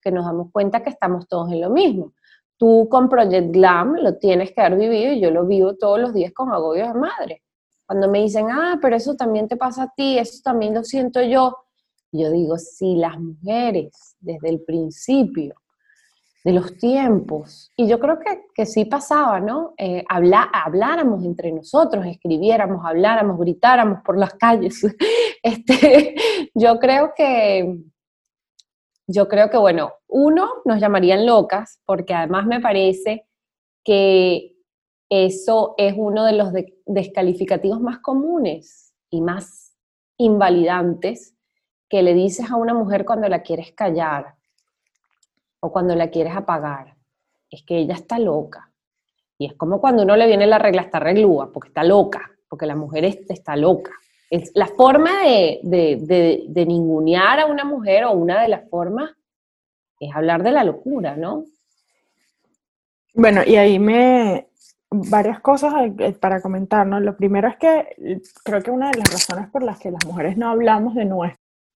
que 0.01 0.11
nos 0.11 0.25
damos 0.25 0.51
cuenta 0.51 0.81
que 0.81 0.89
estamos 0.89 1.27
todos 1.27 1.51
en 1.51 1.61
lo 1.61 1.69
mismo. 1.69 2.13
Tú 2.57 2.87
con 2.89 3.09
Project 3.09 3.51
Glam 3.51 3.95
lo 3.97 4.17
tienes 4.17 4.51
que 4.53 4.61
haber 4.61 4.79
vivido 4.79 5.13
y 5.13 5.21
yo 5.21 5.29
lo 5.29 5.45
vivo 5.45 5.75
todos 5.75 5.99
los 5.99 6.13
días 6.13 6.33
con 6.33 6.51
agobio 6.51 6.87
de 6.87 6.93
madre 6.93 7.43
cuando 7.89 8.07
me 8.07 8.21
dicen, 8.21 8.45
ah, 8.51 8.77
pero 8.79 8.95
eso 8.95 9.15
también 9.15 9.47
te 9.47 9.57
pasa 9.57 9.81
a 9.81 9.93
ti, 9.95 10.19
eso 10.19 10.41
también 10.43 10.75
lo 10.75 10.83
siento 10.83 11.23
yo, 11.23 11.57
yo 12.11 12.29
digo, 12.29 12.55
si 12.59 12.95
las 12.95 13.19
mujeres 13.19 14.15
desde 14.19 14.47
el 14.47 14.61
principio 14.61 15.55
de 16.43 16.51
los 16.51 16.77
tiempos, 16.77 17.71
y 17.75 17.87
yo 17.87 17.99
creo 17.99 18.19
que, 18.19 18.45
que 18.53 18.67
sí 18.67 18.85
pasaba, 18.85 19.39
¿no? 19.39 19.73
Eh, 19.75 20.03
habláramos 20.07 21.25
entre 21.25 21.51
nosotros, 21.51 22.05
escribiéramos, 22.05 22.85
habláramos, 22.85 23.39
gritáramos 23.39 24.03
por 24.05 24.19
las 24.19 24.35
calles. 24.35 24.83
este, 25.41 26.13
yo 26.53 26.77
creo 26.77 27.13
que, 27.17 27.75
yo 29.07 29.27
creo 29.27 29.49
que, 29.49 29.57
bueno, 29.57 29.93
uno, 30.07 30.47
nos 30.63 30.79
llamarían 30.79 31.25
locas, 31.25 31.79
porque 31.87 32.13
además 32.13 32.45
me 32.45 32.59
parece 32.59 33.25
que 33.83 34.58
eso 35.09 35.73
es 35.77 35.95
uno 35.97 36.23
de 36.25 36.33
los 36.33 36.53
descalificativos 36.85 37.81
más 37.81 37.99
comunes 37.99 38.93
y 39.09 39.21
más 39.21 39.75
invalidantes 40.17 41.35
que 41.89 42.03
le 42.03 42.13
dices 42.13 42.51
a 42.51 42.55
una 42.55 42.75
mujer 42.75 43.05
cuando 43.05 43.27
la 43.27 43.41
quieres 43.41 43.71
callar 43.71 44.35
o 45.59 45.71
cuando 45.71 45.95
la 45.95 46.09
quieres 46.09 46.35
apagar. 46.35 46.95
Es 47.49 47.63
que 47.63 47.77
ella 47.79 47.95
está 47.95 48.19
loca. 48.19 48.71
Y 49.39 49.47
es 49.47 49.53
como 49.55 49.81
cuando 49.81 50.03
uno 50.03 50.15
le 50.15 50.27
viene 50.27 50.45
la 50.45 50.59
regla, 50.59 50.83
está 50.83 50.99
reglúa, 50.99 51.51
porque 51.51 51.69
está 51.69 51.83
loca, 51.83 52.29
porque 52.47 52.65
la 52.65 52.75
mujer 52.75 53.05
está 53.05 53.55
loca. 53.55 53.91
Es 54.29 54.51
la 54.53 54.67
forma 54.67 55.23
de, 55.23 56.65
ningunear 56.67 57.39
a 57.39 57.45
una 57.47 57.63
mujer 57.63 58.03
o 58.05 58.11
una 58.11 58.41
de 58.41 58.49
las 58.49 58.69
formas 58.69 59.11
es 59.99 60.15
hablar 60.15 60.43
de 60.43 60.51
la 60.51 60.63
locura, 60.63 61.15
¿no? 61.15 61.45
Bueno, 63.15 63.41
y 63.45 63.55
ahí 63.55 63.79
me, 63.79 64.48
varias 64.91 65.39
cosas 65.39 65.73
eh, 65.99 66.13
para 66.13 66.41
comentar, 66.41 66.85
¿no? 66.85 66.99
Lo 66.99 67.15
primero 67.15 67.47
es 67.47 67.57
que 67.57 68.21
creo 68.43 68.61
que 68.61 68.71
una 68.71 68.89
de 68.91 68.97
las 68.97 69.11
razones 69.11 69.49
por 69.49 69.63
las 69.63 69.79
que 69.79 69.91
las 69.91 70.05
mujeres 70.05 70.37
no 70.37 70.49
hablamos 70.49 70.95
de, 70.95 71.05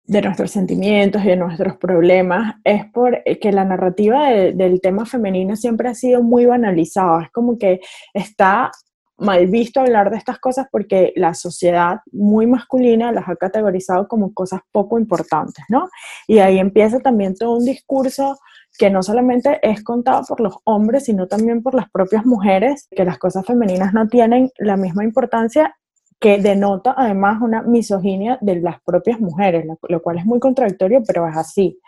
de 0.05 0.23
nuestros 0.23 0.51
sentimientos 0.51 1.23
y 1.25 1.29
de 1.29 1.37
nuestros 1.37 1.77
problemas 1.77 2.57
es 2.65 2.85
porque 2.93 3.53
la 3.53 3.65
narrativa 3.65 4.31
del 4.31 4.81
tema 4.81 5.05
femenino 5.05 5.57
siempre 5.57 5.89
ha 5.89 5.95
sido 5.95 6.23
muy 6.23 6.47
banalizada. 6.47 7.25
Es 7.25 7.31
como 7.31 7.59
que 7.59 7.81
está 8.15 8.71
mal 9.19 9.47
visto 9.47 9.81
hablar 9.81 10.11
de 10.11 10.17
estas 10.17 10.39
cosas 10.39 10.67
porque 10.71 11.13
la 11.17 11.35
sociedad 11.35 12.01
muy 12.11 12.47
masculina 12.47 13.13
las 13.13 13.29
ha 13.29 13.37
categorizado 13.37 14.09
como 14.09 14.35
cosas 14.35 14.61
poco 14.73 14.99
importantes, 14.99 15.65
¿no? 15.69 15.89
Y 16.27 16.39
ahí 16.39 16.59
empieza 16.59 16.99
también 16.99 17.35
todo 17.35 17.57
un 17.57 17.65
discurso 17.65 18.39
que 18.83 18.91
no 18.91 19.05
solamente 19.05 19.61
es 19.63 19.85
contado 19.85 20.25
por 20.27 20.41
los 20.41 20.57
hombres, 20.65 21.05
sino 21.05 21.29
también 21.29 21.63
por 21.63 21.73
las 21.73 21.89
propias 21.89 22.27
mujeres, 22.27 22.89
que 22.91 23.05
las 23.05 23.17
cosas 23.17 23.47
femeninas 23.47 23.95
no 23.95 24.09
tienen 24.09 24.51
la 24.59 24.77
misma 24.77 25.05
importancia 25.05 25.77
que 26.19 26.39
denota 26.39 26.93
además 26.97 27.41
una 27.43 27.63
misoginia 27.63 28.39
de 28.41 28.57
las 28.57 28.83
propias 28.83 29.21
mujeres, 29.21 29.67
lo, 29.89 30.03
cual 30.03 30.19
es 30.19 30.27
muy 30.27 30.41
contradictorio, 30.41 31.01
pero 31.07 31.29
es 31.29 31.37
así. 31.37 31.79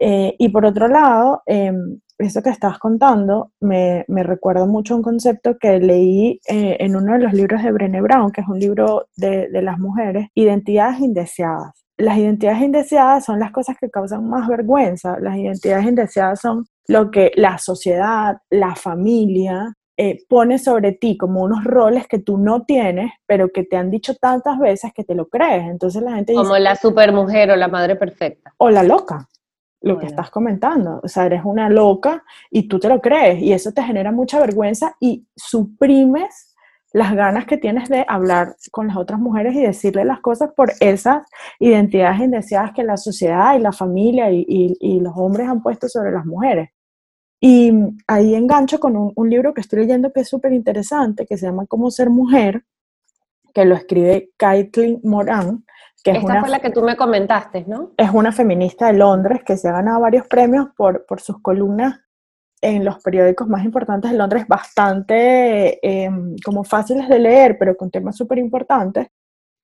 Eh, 0.00 0.34
y 0.38 0.50
por 0.50 0.66
otro 0.66 0.86
lado, 0.86 1.40
em, 1.46 1.98
eso 2.18 2.42
que 2.42 2.50
estás 2.50 2.78
contando 2.78 3.52
me, 3.60 4.04
me, 4.08 4.22
recuerda 4.22 4.66
mucho 4.66 4.96
un 4.96 5.02
concepto 5.02 5.56
que 5.56 5.78
leí 5.78 6.40
eh, 6.46 6.76
en 6.78 6.94
uno 6.94 7.14
de 7.14 7.20
los 7.20 7.32
libros 7.32 7.62
de 7.62 7.72
Brené 7.72 8.02
Brown, 8.02 8.32
que 8.32 8.42
es 8.42 8.48
un 8.48 8.58
libro 8.60 9.06
de, 9.16 9.48
de 9.48 9.62
las 9.62 9.78
mujeres, 9.78 10.28
Identidades 10.34 11.00
Indeseadas. 11.00 11.87
Las 11.98 12.16
identidades 12.16 12.62
indeseadas 12.62 13.24
son 13.24 13.38
las 13.38 13.50
cosas 13.50 13.76
que 13.78 13.90
causan 13.90 14.28
más 14.28 14.48
vergüenza. 14.48 15.18
Las 15.20 15.36
identidades 15.36 15.86
indeseadas 15.86 16.40
son 16.40 16.64
lo 16.86 17.10
que 17.10 17.32
la 17.34 17.58
sociedad, 17.58 18.38
la 18.50 18.74
familia, 18.74 19.74
eh, 19.96 20.24
pone 20.28 20.58
sobre 20.58 20.92
ti 20.92 21.18
como 21.18 21.42
unos 21.42 21.64
roles 21.64 22.06
que 22.06 22.20
tú 22.20 22.38
no 22.38 22.62
tienes, 22.62 23.10
pero 23.26 23.48
que 23.48 23.64
te 23.64 23.76
han 23.76 23.90
dicho 23.90 24.14
tantas 24.14 24.58
veces 24.60 24.92
que 24.94 25.02
te 25.02 25.16
lo 25.16 25.28
crees. 25.28 25.64
Entonces 25.68 26.00
la 26.02 26.12
gente 26.14 26.34
Como 26.34 26.56
la 26.56 26.76
supermujer 26.76 27.50
o 27.50 27.56
la 27.56 27.66
madre 27.66 27.96
perfecta. 27.96 28.54
O 28.58 28.70
la 28.70 28.84
loca 28.84 29.28
lo 29.80 29.98
que 29.98 30.06
estás 30.06 30.30
comentando. 30.30 31.00
O 31.02 31.08
sea, 31.08 31.26
eres 31.26 31.42
una 31.44 31.68
loca 31.68 32.24
y 32.50 32.68
tú 32.68 32.78
te 32.78 32.88
lo 32.88 33.00
crees 33.00 33.40
y 33.40 33.52
eso 33.52 33.72
te 33.72 33.82
genera 33.82 34.12
mucha 34.12 34.40
vergüenza 34.40 34.96
y 35.00 35.26
suprimes 35.36 36.47
las 36.92 37.14
ganas 37.14 37.44
que 37.46 37.58
tienes 37.58 37.88
de 37.88 38.04
hablar 38.08 38.56
con 38.70 38.86
las 38.88 38.96
otras 38.96 39.20
mujeres 39.20 39.54
y 39.54 39.60
decirle 39.60 40.04
las 40.04 40.20
cosas 40.20 40.50
por 40.56 40.72
esas 40.80 41.22
identidades 41.58 42.20
indeseadas 42.20 42.72
que 42.72 42.82
la 42.82 42.96
sociedad 42.96 43.56
y 43.56 43.60
la 43.60 43.72
familia 43.72 44.30
y, 44.30 45.00
los 45.00 45.12
hombres 45.16 45.48
han 45.48 45.62
puesto 45.62 45.88
sobre 45.88 46.12
las 46.12 46.24
mujeres. 46.24 46.70
Y 47.40 47.72
ahí 48.06 48.34
engancho 48.34 48.80
con 48.80 49.12
un, 49.14 49.30
libro 49.30 49.54
que 49.54 49.60
estoy 49.60 49.80
leyendo 49.80 50.12
que 50.12 50.20
es 50.20 50.28
súper 50.28 50.52
interesante, 50.52 51.26
que 51.26 51.36
se 51.36 51.46
llama 51.46 51.66
Cómo 51.66 51.90
ser 51.90 52.10
mujer, 52.10 52.64
que 53.54 53.64
lo 53.64 53.76
escribe 53.76 54.30
Caitlin 54.36 55.00
Moran, 55.04 55.64
que 56.02 56.12
Esta 56.12 56.24
una, 56.24 56.40
fue 56.40 56.48
la 56.48 56.60
que 56.60 56.70
tú 56.70 56.82
me 56.82 56.96
comentaste, 56.96 57.64
¿no? 57.66 57.92
Es 57.96 58.10
una 58.12 58.32
feminista 58.32 58.86
de 58.86 58.94
Londres 58.94 59.42
que 59.44 59.56
se 59.56 59.68
ha 59.68 59.72
ganado 59.72 60.00
varios 60.00 60.26
premios 60.26 60.68
por, 60.76 61.06
por 61.06 61.20
sus 61.20 61.40
columnas 61.40 62.00
en 62.60 62.84
los 62.84 63.02
periódicos 63.02 63.48
más 63.48 63.64
importantes 63.64 64.10
de 64.10 64.16
Londres, 64.16 64.46
bastante 64.48 65.78
em, 65.86 66.36
como 66.44 66.64
fáciles 66.64 67.08
de 67.08 67.18
leer, 67.18 67.56
pero 67.58 67.76
con 67.76 67.90
temas 67.90 68.16
súper 68.16 68.38
importantes, 68.38 69.08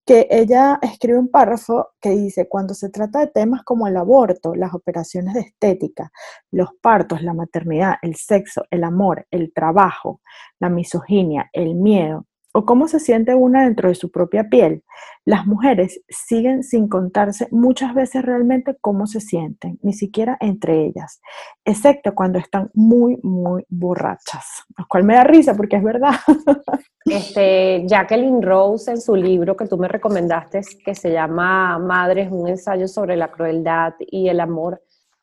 que 0.06 0.26
ella 0.30 0.78
escribe 0.82 1.18
un 1.18 1.30
párrafo 1.30 1.92
que 2.00 2.10
dice, 2.10 2.48
cuando 2.48 2.74
se 2.74 2.90
trata 2.90 3.20
de 3.20 3.28
temas 3.28 3.62
como 3.64 3.86
el 3.86 3.96
aborto, 3.96 4.54
las 4.54 4.74
operaciones 4.74 5.34
de 5.34 5.40
estética, 5.40 6.10
los 6.50 6.68
partos, 6.80 7.22
la 7.22 7.32
maternidad, 7.32 7.94
el 8.02 8.16
sexo, 8.16 8.64
el 8.70 8.84
amor, 8.84 9.26
el 9.30 9.52
trabajo, 9.54 10.20
la 10.60 10.68
misoginia, 10.68 11.48
el 11.52 11.74
miedo, 11.74 12.26
o 12.56 12.64
cómo 12.64 12.86
se 12.86 13.00
siente 13.00 13.34
una 13.34 13.64
dentro 13.64 13.88
de 13.88 13.96
su 13.96 14.12
propia 14.12 14.48
piel, 14.48 14.84
las 15.24 15.44
mujeres 15.44 16.00
siguen 16.08 16.62
sin 16.62 16.88
contarse 16.88 17.48
muchas 17.50 17.94
veces 17.94 18.24
realmente 18.24 18.76
cómo 18.80 19.08
se 19.08 19.20
sienten, 19.20 19.78
ni 19.82 19.92
siquiera 19.92 20.38
entre 20.40 20.84
ellas, 20.84 21.20
excepto 21.64 22.14
cuando 22.14 22.38
están 22.38 22.70
muy, 22.72 23.18
muy 23.24 23.66
borrachas, 23.68 24.62
lo 24.78 24.86
cual 24.88 25.02
me 25.02 25.14
da 25.14 25.24
risa 25.24 25.54
porque 25.54 25.76
es 25.76 25.82
verdad. 25.82 26.14
Este, 27.06 27.84
Jacqueline 27.86 28.40
Rose 28.40 28.90
en 28.90 28.98
su 28.98 29.14
libro 29.14 29.58
que 29.58 29.66
tú 29.66 29.76
me 29.76 29.88
recomendaste, 29.88 30.62
que 30.82 30.94
se 30.94 31.12
llama 31.12 31.78
Madres, 31.78 32.32
un 32.32 32.48
ensayo 32.48 32.88
sobre 32.88 33.14
la 33.14 33.30
crueldad 33.30 33.92
y 33.98 34.30
el 34.30 34.40
amor, 34.40 34.80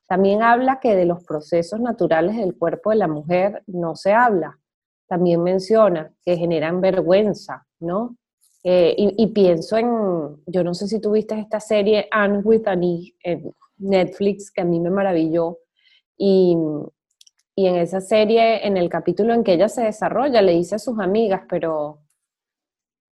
también 0.08 0.44
habla 0.44 0.80
que 0.80 0.96
de 0.96 1.06
los 1.06 1.24
procesos 1.24 1.80
naturales 1.80 2.38
del 2.38 2.56
cuerpo 2.56 2.92
de 2.92 2.98
la 2.98 3.08
mujer 3.08 3.64
no 3.66 3.96
se 3.96 4.14
habla 4.14 4.61
también 5.12 5.44
menciona 5.44 6.10
que 6.24 6.38
generan 6.38 6.80
vergüenza, 6.80 7.68
¿no? 7.82 8.16
Eh, 8.64 8.96
y, 8.98 9.28
pienso 9.28 9.76
en, 9.76 10.42
yo 10.46 10.64
no 10.64 10.74
sé 10.74 10.88
si 10.88 11.02
tuviste 11.02 11.38
esta 11.38 11.60
serie 11.60 12.08
Anne 12.12 12.38
with 12.46 12.66
Annie 12.66 13.14
en 13.22 13.52
Netflix, 13.78 14.50
que 14.50 14.62
a 14.62 14.64
mí 14.64 14.80
me 14.80 14.90
maravilló, 14.90 15.58
y, 16.18 16.56
y 17.58 17.68
en 17.68 17.76
esa 17.76 18.00
serie, 18.00 18.66
en 18.66 18.78
el 18.78 18.88
capítulo 18.88 19.34
en 19.34 19.44
que 19.44 19.56
ella 19.56 19.68
se 19.68 19.84
desarrolla, 19.84 20.42
le 20.42 20.54
dice 20.54 20.76
a 20.76 20.80
sus 20.80 20.98
amigas, 20.98 21.42
pero 21.50 22.00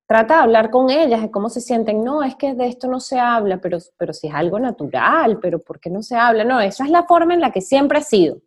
trata 0.07 0.35
de 0.35 0.43
hablar 0.43 0.71
con 0.71 0.89
ellas 0.89 1.21
de 1.21 1.31
cómo 1.31 1.49
se 1.49 1.59
sienten. 1.59 2.01
No, 2.01 2.23
es 2.23 2.37
que 2.37 2.53
de 2.53 2.67
esto 2.67 2.87
no 2.87 3.01
se 3.01 3.19
habla, 3.19 3.59
pero, 3.59 3.79
pero 3.97 4.13
si 4.13 4.27
es 4.27 4.33
algo 4.33 4.57
natural, 4.57 5.39
pero 5.41 5.59
¿por 5.59 5.81
qué 5.81 5.89
no 5.89 6.01
se 6.01 6.15
habla? 6.15 6.45
No, 6.45 6.61
esa 6.61 6.85
es 6.85 6.91
la 6.91 7.03
forma 7.03 7.33
en 7.33 7.41
la 7.41 7.51
que 7.51 7.59
siempre 7.59 7.97
ha 7.97 8.03
sido. 8.03 8.37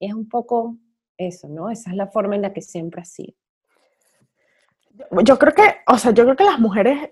es 0.00 0.14
un 0.14 0.26
poco 0.26 0.78
eso, 1.18 1.48
¿no? 1.48 1.70
Esa 1.70 1.90
es 1.90 1.96
la 1.96 2.08
forma 2.08 2.34
en 2.36 2.42
la 2.42 2.52
que 2.52 2.62
siempre 2.62 3.02
ha 3.02 3.04
sido. 3.04 3.34
Yo 5.24 5.38
creo 5.38 5.54
que, 5.54 5.62
o 5.86 5.98
sea, 5.98 6.12
yo 6.12 6.24
creo 6.24 6.36
que 6.36 6.44
las 6.44 6.58
mujeres 6.58 7.10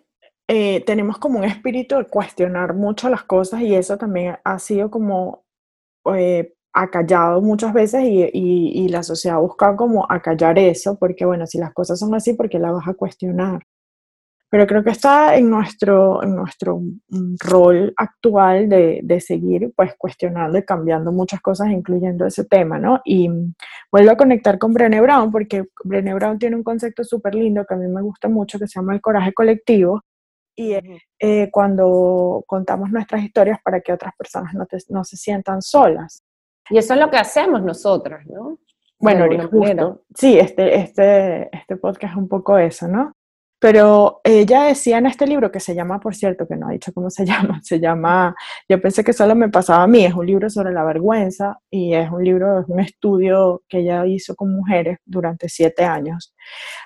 eh, 0.49 0.83
tenemos 0.85 1.19
como 1.19 1.39
un 1.39 1.45
espíritu 1.45 1.97
de 1.97 2.07
cuestionar 2.07 2.75
mucho 2.75 3.09
las 3.09 3.23
cosas 3.25 3.61
y 3.61 3.75
eso 3.75 3.97
también 3.97 4.37
ha 4.45 4.59
sido 4.59 4.91
como 4.91 5.45
eh, 6.15 6.55
acallado 6.73 7.41
muchas 7.41 7.73
veces 7.73 8.03
y, 8.05 8.31
y, 8.33 8.89
la 8.89 9.03
sociedad 9.03 9.39
busca 9.39 9.77
como 9.77 10.07
acallar 10.11 10.59
eso, 10.59 10.99
porque 10.99 11.25
bueno, 11.25 11.47
si 11.47 11.59
las 11.59 11.73
cosas 11.73 11.99
son 11.99 12.15
así, 12.15 12.35
¿por 12.35 12.49
qué 12.49 12.59
la 12.59 12.73
vas 12.73 12.87
a 12.89 12.95
cuestionar? 12.95 13.63
Pero 14.51 14.67
creo 14.67 14.83
que 14.83 14.91
está 14.91 15.37
en 15.37 15.49
nuestro, 15.49 16.23
en 16.23 16.35
nuestro 16.35 16.81
mm, 16.81 17.37
rol 17.39 17.95
actual 17.97 18.69
de, 18.69 19.01
de, 19.03 19.21
seguir 19.21 19.73
pues 19.77 19.95
cuestionando 19.97 20.59
y 20.59 20.65
cambiando 20.65 21.13
muchas 21.13 21.41
cosas, 21.41 21.71
incluyendo 21.71 22.27
ese 22.27 22.45
tema, 22.45 22.79
¿no? 22.79 23.01
Y 23.05 23.29
mm, 23.29 23.55
vuelvo 23.93 24.11
a 24.11 24.17
conectar 24.17 24.59
con 24.59 24.75
Brené 24.75 25.01
Brown, 25.01 25.31
porque 25.31 25.67
Brené 25.85 26.15
Brown 26.15 26.39
tiene 26.39 26.57
un 26.57 26.65
concepto 26.65 27.05
súper 27.05 27.35
lindo 27.37 27.65
que 27.65 27.75
a 27.75 27.77
mí 27.77 27.87
me 27.87 28.03
gusta 28.03 28.29
mucho, 28.29 28.59
que 28.59 28.67
se 28.67 28.81
llama 28.81 28.95
el 28.95 29.01
coraje 29.01 29.33
colectivo, 29.33 30.03
y 30.61 30.77
eh, 31.19 31.49
cuando 31.51 32.45
contamos 32.47 32.91
nuestras 32.91 33.23
historias 33.23 33.59
para 33.63 33.81
que 33.81 33.93
otras 33.93 34.15
personas 34.17 34.53
no, 34.53 34.67
no, 34.89 35.05
se 35.05 35.17
sientan 35.17 35.63
solas. 35.63 36.23
Y 36.69 36.77
eso 36.77 36.95
es 36.95 37.01
lo 37.01 37.11
que 37.11 37.17
hacemos 37.17 37.63
nosotras, 37.63 38.27
¿no? 38.27 38.59
Bueno, 38.99 39.27
justo, 39.49 40.03
sí, 40.15 40.39
este, 40.39 40.75
este, 40.75 41.57
este 41.57 41.77
podcast 41.77 42.13
es 42.13 42.19
un 42.19 42.29
poco 42.29 42.59
eso, 42.59 42.87
¿no? 42.87 43.15
Pero 43.61 44.23
ella 44.25 44.63
decía 44.65 44.97
en 44.97 45.07
este 45.07 45.27
libro, 45.27 45.53
que 45.53 45.61
se 45.61 45.75
llama, 45.75 46.01
por 46.01 46.15
cierto, 46.15 46.49
que 46.49 46.57
no 46.57 46.69
ha 46.69 46.73
dicho 46.73 46.93
cómo 46.95 47.11
se 47.11 47.27
llama, 47.27 47.61
se 47.63 47.79
llama, 47.79 48.35
yo 48.69 48.81
pensé 48.81 49.05
que 49.05 49.13
solo 49.13 49.35
me 49.35 49.51
pasaba 49.51 49.85
a 49.85 49.87
mí, 49.87 50.05
es 50.05 50.15
un 50.15 50.27
libro 50.27 50.49
sobre 50.49 50.73
la 50.73 50.83
vergüenza 50.83 51.59
y 51.71 51.95
es 51.95 52.11
un 52.11 52.25
libro, 52.25 52.61
es 52.61 52.69
un 52.69 52.81
estudio 52.81 53.63
que 53.69 53.81
ella 53.81 54.07
hizo 54.07 54.35
con 54.35 54.53
mujeres 54.53 54.99
durante 55.05 55.49
siete 55.49 55.85
años. 55.85 56.35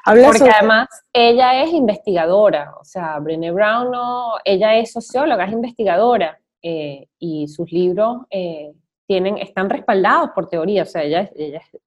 Porque 0.04 0.50
además 0.50 0.88
ella 1.12 1.62
es 1.62 1.72
investigadora, 1.72 2.74
o 2.80 2.84
sea, 2.84 3.20
Brené 3.20 3.52
Brown 3.52 3.92
no, 3.92 4.32
ella 4.44 4.76
es 4.76 4.92
socióloga, 4.92 5.44
es 5.44 5.52
investigadora 5.52 6.40
eh, 6.60 7.06
y 7.20 7.46
sus 7.46 7.70
libros 7.70 8.22
eh, 8.30 8.72
tienen, 9.06 9.38
están 9.38 9.70
respaldados 9.70 10.30
por 10.34 10.48
teoría, 10.48 10.82
o 10.82 10.86
sea, 10.86 11.04
ella, 11.04 11.30
ella 11.36 11.58
es 11.58 11.80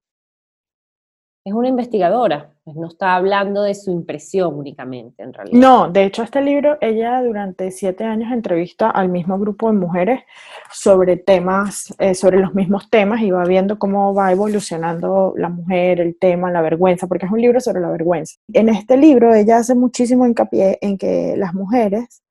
es 1.48 1.54
una 1.54 1.68
investigadora, 1.68 2.50
pues 2.64 2.76
no 2.76 2.88
está 2.88 3.14
hablando 3.14 3.62
de 3.62 3.74
su 3.74 3.90
impresión 3.90 4.54
únicamente, 4.54 5.22
en 5.22 5.32
realidad. 5.32 5.58
No, 5.58 5.88
de 5.88 6.04
hecho 6.04 6.22
este 6.22 6.40
libro, 6.40 6.76
ella 6.80 7.22
durante 7.22 7.70
siete 7.70 8.04
años 8.04 8.30
entrevista 8.32 8.90
al 8.90 9.08
mismo 9.08 9.38
grupo 9.38 9.68
de 9.68 9.78
mujeres 9.78 10.20
sobre 10.70 11.16
temas, 11.16 11.94
eh, 11.98 12.14
sobre 12.14 12.38
los 12.38 12.54
mismos 12.54 12.90
temas 12.90 13.22
y 13.22 13.30
va 13.30 13.44
viendo 13.44 13.78
cómo 13.78 14.14
va 14.14 14.30
evolucionando 14.30 15.34
la 15.36 15.48
mujer, 15.48 16.00
el 16.00 16.18
tema, 16.18 16.50
la 16.50 16.60
vergüenza, 16.60 17.06
porque 17.06 17.26
es 17.26 17.32
un 17.32 17.40
libro 17.40 17.60
sobre 17.60 17.80
la 17.80 17.88
vergüenza. 17.88 18.36
En 18.52 18.68
este 18.68 18.96
libro 18.96 19.34
ella 19.34 19.58
hace 19.58 19.74
muchísimo 19.74 20.26
hincapié 20.26 20.78
en 20.82 20.98
que 20.98 21.34
las 21.36 21.54
mujeres, 21.54 22.22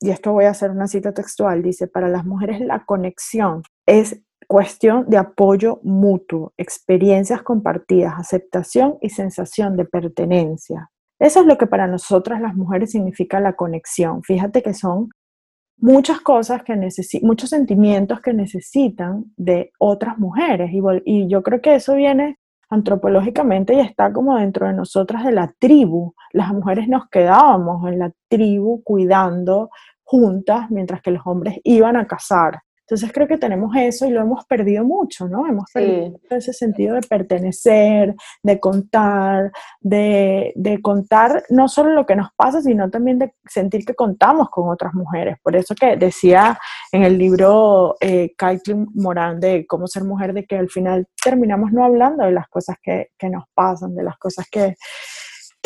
y 0.00 0.10
esto 0.10 0.32
voy 0.32 0.44
a 0.44 0.50
hacer 0.50 0.70
una 0.70 0.88
cita 0.88 1.12
textual, 1.12 1.62
dice, 1.62 1.86
para 1.86 2.08
las 2.08 2.24
mujeres 2.24 2.60
la 2.60 2.84
conexión 2.84 3.62
es 3.86 4.20
cuestión 4.46 5.08
de 5.08 5.16
apoyo 5.16 5.80
mutuo, 5.82 6.52
experiencias 6.56 7.42
compartidas, 7.42 8.14
aceptación 8.18 8.98
y 9.00 9.10
sensación 9.10 9.76
de 9.76 9.84
pertenencia. 9.84 10.90
Eso 11.18 11.40
es 11.40 11.46
lo 11.46 11.56
que 11.56 11.66
para 11.66 11.86
nosotras 11.86 12.40
las 12.40 12.54
mujeres 12.54 12.90
significa 12.90 13.40
la 13.40 13.54
conexión. 13.54 14.22
Fíjate 14.22 14.62
que 14.62 14.74
son 14.74 15.08
muchas 15.78 16.20
cosas 16.20 16.62
que 16.62 16.76
necesitan, 16.76 17.26
muchos 17.26 17.50
sentimientos 17.50 18.20
que 18.20 18.34
necesitan 18.34 19.24
de 19.36 19.72
otras 19.78 20.18
mujeres. 20.18 20.70
Y, 20.72 20.80
y 21.04 21.28
yo 21.28 21.42
creo 21.42 21.60
que 21.60 21.74
eso 21.74 21.94
viene 21.94 22.38
antropológicamente 22.68 23.74
y 23.74 23.80
está 23.80 24.12
como 24.12 24.36
dentro 24.36 24.66
de 24.66 24.74
nosotras 24.74 25.24
de 25.24 25.32
la 25.32 25.54
tribu. 25.58 26.14
Las 26.32 26.52
mujeres 26.52 26.88
nos 26.88 27.08
quedábamos 27.08 27.86
en 27.90 27.98
la 27.98 28.12
tribu 28.28 28.82
cuidando 28.82 29.70
juntas 30.02 30.70
mientras 30.70 31.00
que 31.02 31.12
los 31.12 31.22
hombres 31.26 31.58
iban 31.64 31.96
a 31.96 32.06
cazar. 32.06 32.60
Entonces 32.88 33.10
creo 33.12 33.26
que 33.26 33.36
tenemos 33.36 33.74
eso 33.76 34.06
y 34.06 34.10
lo 34.10 34.20
hemos 34.20 34.44
perdido 34.44 34.84
mucho, 34.84 35.26
¿no? 35.26 35.44
Hemos 35.48 35.68
perdido 35.72 36.20
ese 36.30 36.52
sentido 36.52 36.94
de 36.94 37.00
pertenecer, 37.00 38.14
de 38.44 38.60
contar, 38.60 39.50
de, 39.80 40.54
contar 40.82 41.42
no 41.50 41.66
solo 41.66 41.94
lo 41.94 42.06
que 42.06 42.14
nos 42.14 42.28
pasa, 42.36 42.62
sino 42.62 42.88
también 42.88 43.18
de 43.18 43.34
sentir 43.48 43.84
que 43.84 43.94
contamos 43.94 44.50
con 44.50 44.68
otras 44.68 44.94
mujeres. 44.94 45.36
Por 45.42 45.56
eso 45.56 45.74
que 45.74 45.96
decía 45.96 46.60
en 46.92 47.02
el 47.02 47.18
libro 47.18 47.96
eh, 48.00 48.32
Kaitlin 48.36 48.86
Morán 48.94 49.40
de 49.40 49.66
Cómo 49.66 49.88
ser 49.88 50.04
mujer, 50.04 50.32
de 50.32 50.46
que 50.46 50.56
al 50.56 50.68
final 50.68 51.08
terminamos 51.24 51.72
no 51.72 51.84
hablando 51.84 52.24
de 52.24 52.30
las 52.30 52.46
cosas 52.46 52.76
que, 52.80 53.08
que 53.18 53.28
nos 53.28 53.46
pasan, 53.52 53.96
de 53.96 54.04
las 54.04 54.16
cosas 54.16 54.46
que, 54.48 54.76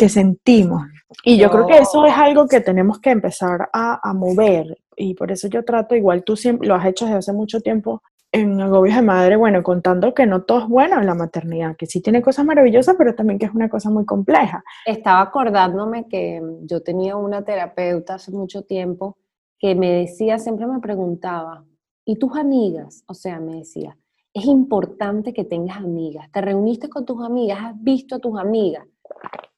que 0.01 0.09
sentimos. 0.09 0.81
Y 1.23 1.37
yo 1.37 1.51
creo 1.51 1.67
que 1.67 1.77
eso 1.77 2.03
es 2.07 2.13
algo 2.13 2.47
que 2.47 2.59
tenemos 2.59 2.99
que 2.99 3.11
empezar 3.11 3.69
a, 3.71 3.99
a, 4.01 4.13
mover. 4.15 4.79
Y 4.97 5.13
por 5.13 5.31
eso 5.31 5.47
yo 5.47 5.63
trato, 5.63 5.93
igual 5.93 6.23
tú 6.23 6.35
siempre 6.35 6.67
lo 6.67 6.73
has 6.73 6.87
hecho 6.87 7.05
desde 7.05 7.19
hace 7.19 7.33
mucho 7.33 7.61
tiempo 7.61 8.01
en 8.31 8.59
Agobios 8.59 8.95
de 8.95 9.03
Madre, 9.03 9.35
bueno, 9.35 9.61
contando 9.61 10.15
que 10.15 10.25
no 10.25 10.41
todo 10.41 10.61
es 10.61 10.67
bueno 10.67 10.99
en 10.99 11.05
la 11.05 11.13
maternidad, 11.13 11.75
que 11.75 11.85
sí 11.85 12.01
tiene 12.01 12.23
cosas 12.23 12.45
maravillosas, 12.45 12.95
pero 12.97 13.13
también 13.13 13.37
que 13.37 13.45
es 13.45 13.53
una 13.53 13.69
cosa 13.69 13.91
muy 13.91 14.03
compleja. 14.03 14.63
Estaba 14.87 15.21
acordándome 15.21 16.07
que 16.07 16.41
yo 16.63 16.81
tenía 16.81 17.15
una 17.15 17.43
terapeuta 17.43 18.15
hace 18.15 18.31
mucho 18.31 18.63
tiempo 18.63 19.17
que 19.59 19.75
me 19.75 19.91
decía, 19.91 20.39
siempre 20.39 20.65
me 20.65 20.79
preguntaba, 20.79 21.63
¿y 22.05 22.15
tus 22.15 22.35
amigas? 22.35 23.03
O 23.05 23.13
sea, 23.13 23.39
me 23.39 23.57
decía, 23.57 23.95
es 24.33 24.45
importante 24.45 25.31
que 25.31 25.43
tengas 25.43 25.77
amigas. 25.77 26.31
¿Te 26.31 26.41
reuniste 26.41 26.89
con 26.89 27.05
tus 27.05 27.23
amigas? 27.23 27.59
¿Has 27.61 27.83
visto 27.83 28.15
a 28.15 28.19
tus 28.19 28.39
amigas? 28.39 28.87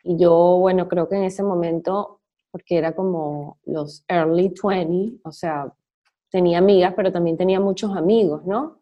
Y 0.03 0.17
yo, 0.17 0.57
bueno, 0.59 0.87
creo 0.87 1.07
que 1.07 1.15
en 1.15 1.23
ese 1.23 1.43
momento, 1.43 2.21
porque 2.51 2.77
era 2.77 2.93
como 2.95 3.59
los 3.65 4.03
early 4.07 4.53
20, 4.61 5.21
o 5.23 5.31
sea, 5.31 5.73
tenía 6.29 6.57
amigas, 6.57 6.93
pero 6.95 7.11
también 7.11 7.37
tenía 7.37 7.59
muchos 7.59 7.95
amigos, 7.95 8.45
¿no? 8.45 8.79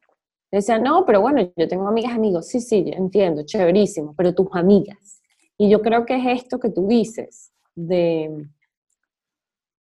Decía, 0.51 0.79
no, 0.79 1.05
pero 1.05 1.21
bueno, 1.21 1.41
yo 1.55 1.67
tengo 1.67 1.87
amigas, 1.87 2.13
amigos. 2.13 2.47
Sí, 2.47 2.59
sí, 2.59 2.83
entiendo, 2.87 3.43
chéverísimo, 3.45 4.13
pero 4.17 4.33
tus 4.33 4.47
amigas. 4.51 5.21
Y 5.57 5.69
yo 5.69 5.81
creo 5.81 6.05
que 6.05 6.15
es 6.15 6.43
esto 6.43 6.59
que 6.59 6.69
tú 6.69 6.87
dices, 6.87 7.53
de, 7.75 8.47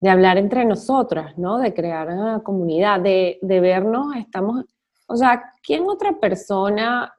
de 0.01 0.11
hablar 0.11 0.39
entre 0.39 0.65
nosotras, 0.65 1.37
¿no? 1.39 1.59
De 1.59 1.75
crear 1.75 2.09
una 2.09 2.43
comunidad, 2.43 3.01
de, 3.01 3.39
de 3.43 3.61
vernos, 3.61 4.17
estamos, 4.17 4.65
o 5.07 5.17
sea, 5.17 5.53
¿quién 5.63 5.89
otra 5.89 6.19
persona, 6.19 7.13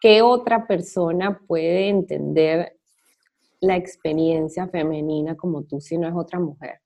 qué 0.00 0.22
otra 0.22 0.66
persona 0.66 1.40
puede 1.46 1.88
entender 1.88 2.77
la 3.60 3.76
experiencia 3.76 4.68
femenina 4.68 5.36
como 5.36 5.62
tú 5.64 5.80
si 5.80 5.98
no 5.98 6.08
es 6.08 6.14
otra 6.14 6.38
mujer. 6.38 6.80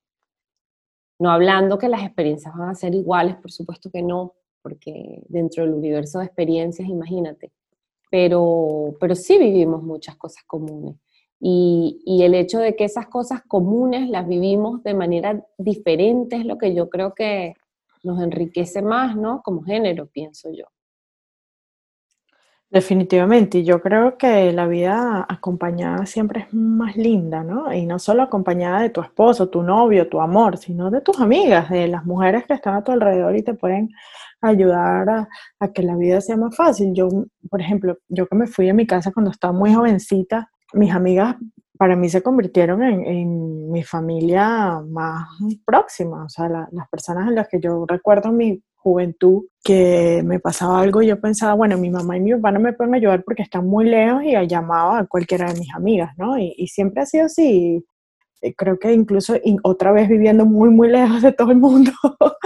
No 1.18 1.30
hablando 1.30 1.78
que 1.78 1.88
las 1.88 2.02
experiencias 2.02 2.54
van 2.56 2.70
a 2.70 2.74
ser 2.74 2.94
iguales, 2.94 3.36
por 3.36 3.52
supuesto 3.52 3.90
que 3.90 4.02
no, 4.02 4.34
porque 4.62 5.22
dentro 5.28 5.64
del 5.64 5.74
universo 5.74 6.18
de 6.18 6.26
experiencias, 6.26 6.88
imagínate, 6.88 7.52
pero, 8.10 8.94
pero 9.00 9.14
sí 9.14 9.38
vivimos 9.38 9.82
muchas 9.82 10.16
cosas 10.16 10.44
comunes. 10.46 10.96
Y, 11.44 12.00
y, 12.04 12.22
el 12.22 12.34
hecho 12.34 12.60
de 12.60 12.76
que 12.76 12.84
esas 12.84 13.08
cosas 13.08 13.42
comunes 13.42 14.08
las 14.08 14.28
vivimos 14.28 14.82
de 14.84 14.94
manera 14.94 15.44
diferente 15.58 16.36
es 16.36 16.44
lo 16.44 16.56
que 16.56 16.72
yo 16.72 16.88
creo 16.88 17.14
que 17.14 17.54
nos 18.04 18.22
enriquece 18.22 18.80
más, 18.80 19.16
¿no? 19.16 19.42
Como 19.42 19.62
género, 19.62 20.06
pienso 20.06 20.50
yo. 20.52 20.66
Definitivamente, 22.72 23.58
y 23.58 23.64
yo 23.64 23.82
creo 23.82 24.16
que 24.16 24.50
la 24.50 24.66
vida 24.66 25.26
acompañada 25.28 26.06
siempre 26.06 26.40
es 26.40 26.54
más 26.54 26.96
linda, 26.96 27.44
¿no? 27.44 27.70
Y 27.70 27.84
no 27.84 27.98
solo 27.98 28.22
acompañada 28.22 28.80
de 28.80 28.88
tu 28.88 29.02
esposo, 29.02 29.50
tu 29.50 29.62
novio, 29.62 30.08
tu 30.08 30.22
amor, 30.22 30.56
sino 30.56 30.90
de 30.90 31.02
tus 31.02 31.20
amigas, 31.20 31.68
de 31.68 31.86
las 31.86 32.06
mujeres 32.06 32.46
que 32.46 32.54
están 32.54 32.74
a 32.74 32.82
tu 32.82 32.90
alrededor 32.90 33.36
y 33.36 33.42
te 33.42 33.52
pueden 33.52 33.90
ayudar 34.40 35.28
a, 35.60 35.68
que 35.74 35.82
la 35.82 35.96
vida 35.96 36.22
sea 36.22 36.38
más 36.38 36.56
fácil. 36.56 36.94
Yo, 36.94 37.10
por 37.50 37.60
ejemplo, 37.60 37.98
yo 38.08 38.26
que 38.26 38.36
me 38.36 38.46
fui 38.46 38.64
de 38.64 38.72
mi 38.72 38.86
casa 38.86 39.12
cuando 39.12 39.32
estaba 39.32 39.52
muy 39.52 39.74
jovencita, 39.74 40.50
mis 40.72 40.94
amigas 40.94 41.36
para 41.76 41.94
mí 41.94 42.08
se 42.08 42.22
convirtieron 42.22 42.82
en, 42.82 43.70
mi 43.70 43.82
familia 43.82 44.80
más 44.88 45.28
próxima, 45.64 46.24
o 46.24 46.28
sea, 46.28 46.48
las 46.48 46.88
personas 46.90 47.28
en 47.28 47.34
las 47.34 47.48
que 47.48 47.60
yo 47.60 47.84
recuerdo 47.86 48.32
mi 48.32 48.62
juventud 48.82 49.44
que 49.62 50.22
me 50.24 50.40
pasaba 50.40 50.80
algo 50.80 51.02
y 51.02 51.06
yo 51.06 51.20
pensaba, 51.20 51.54
bueno, 51.54 51.78
mi 51.78 51.90
mamá 51.90 52.16
y 52.16 52.20
mi 52.20 52.34
papá 52.34 52.50
no 52.50 52.60
me 52.60 52.72
pueden 52.72 52.94
ayudar 52.94 53.22
porque 53.24 53.42
están 53.42 53.66
muy 53.66 53.84
lejos 53.88 54.22
y 54.24 54.32
llamaba 54.46 54.98
a 54.98 55.06
cualquiera 55.06 55.52
de 55.52 55.58
mis 55.58 55.72
amigas, 55.74 56.10
¿no? 56.16 56.36
Y, 56.38 56.66
siempre 56.66 57.02
ha 57.02 57.06
sido 57.06 57.26
así. 57.26 57.84
Creo 58.56 58.78
que 58.78 58.92
incluso 58.92 59.34
otra 59.62 59.92
vez 59.92 60.08
viviendo 60.08 60.44
muy, 60.44 60.70
muy 60.70 60.88
lejos 60.88 61.22
de 61.22 61.32
todo 61.32 61.52
el 61.52 61.58
mundo, 61.58 61.92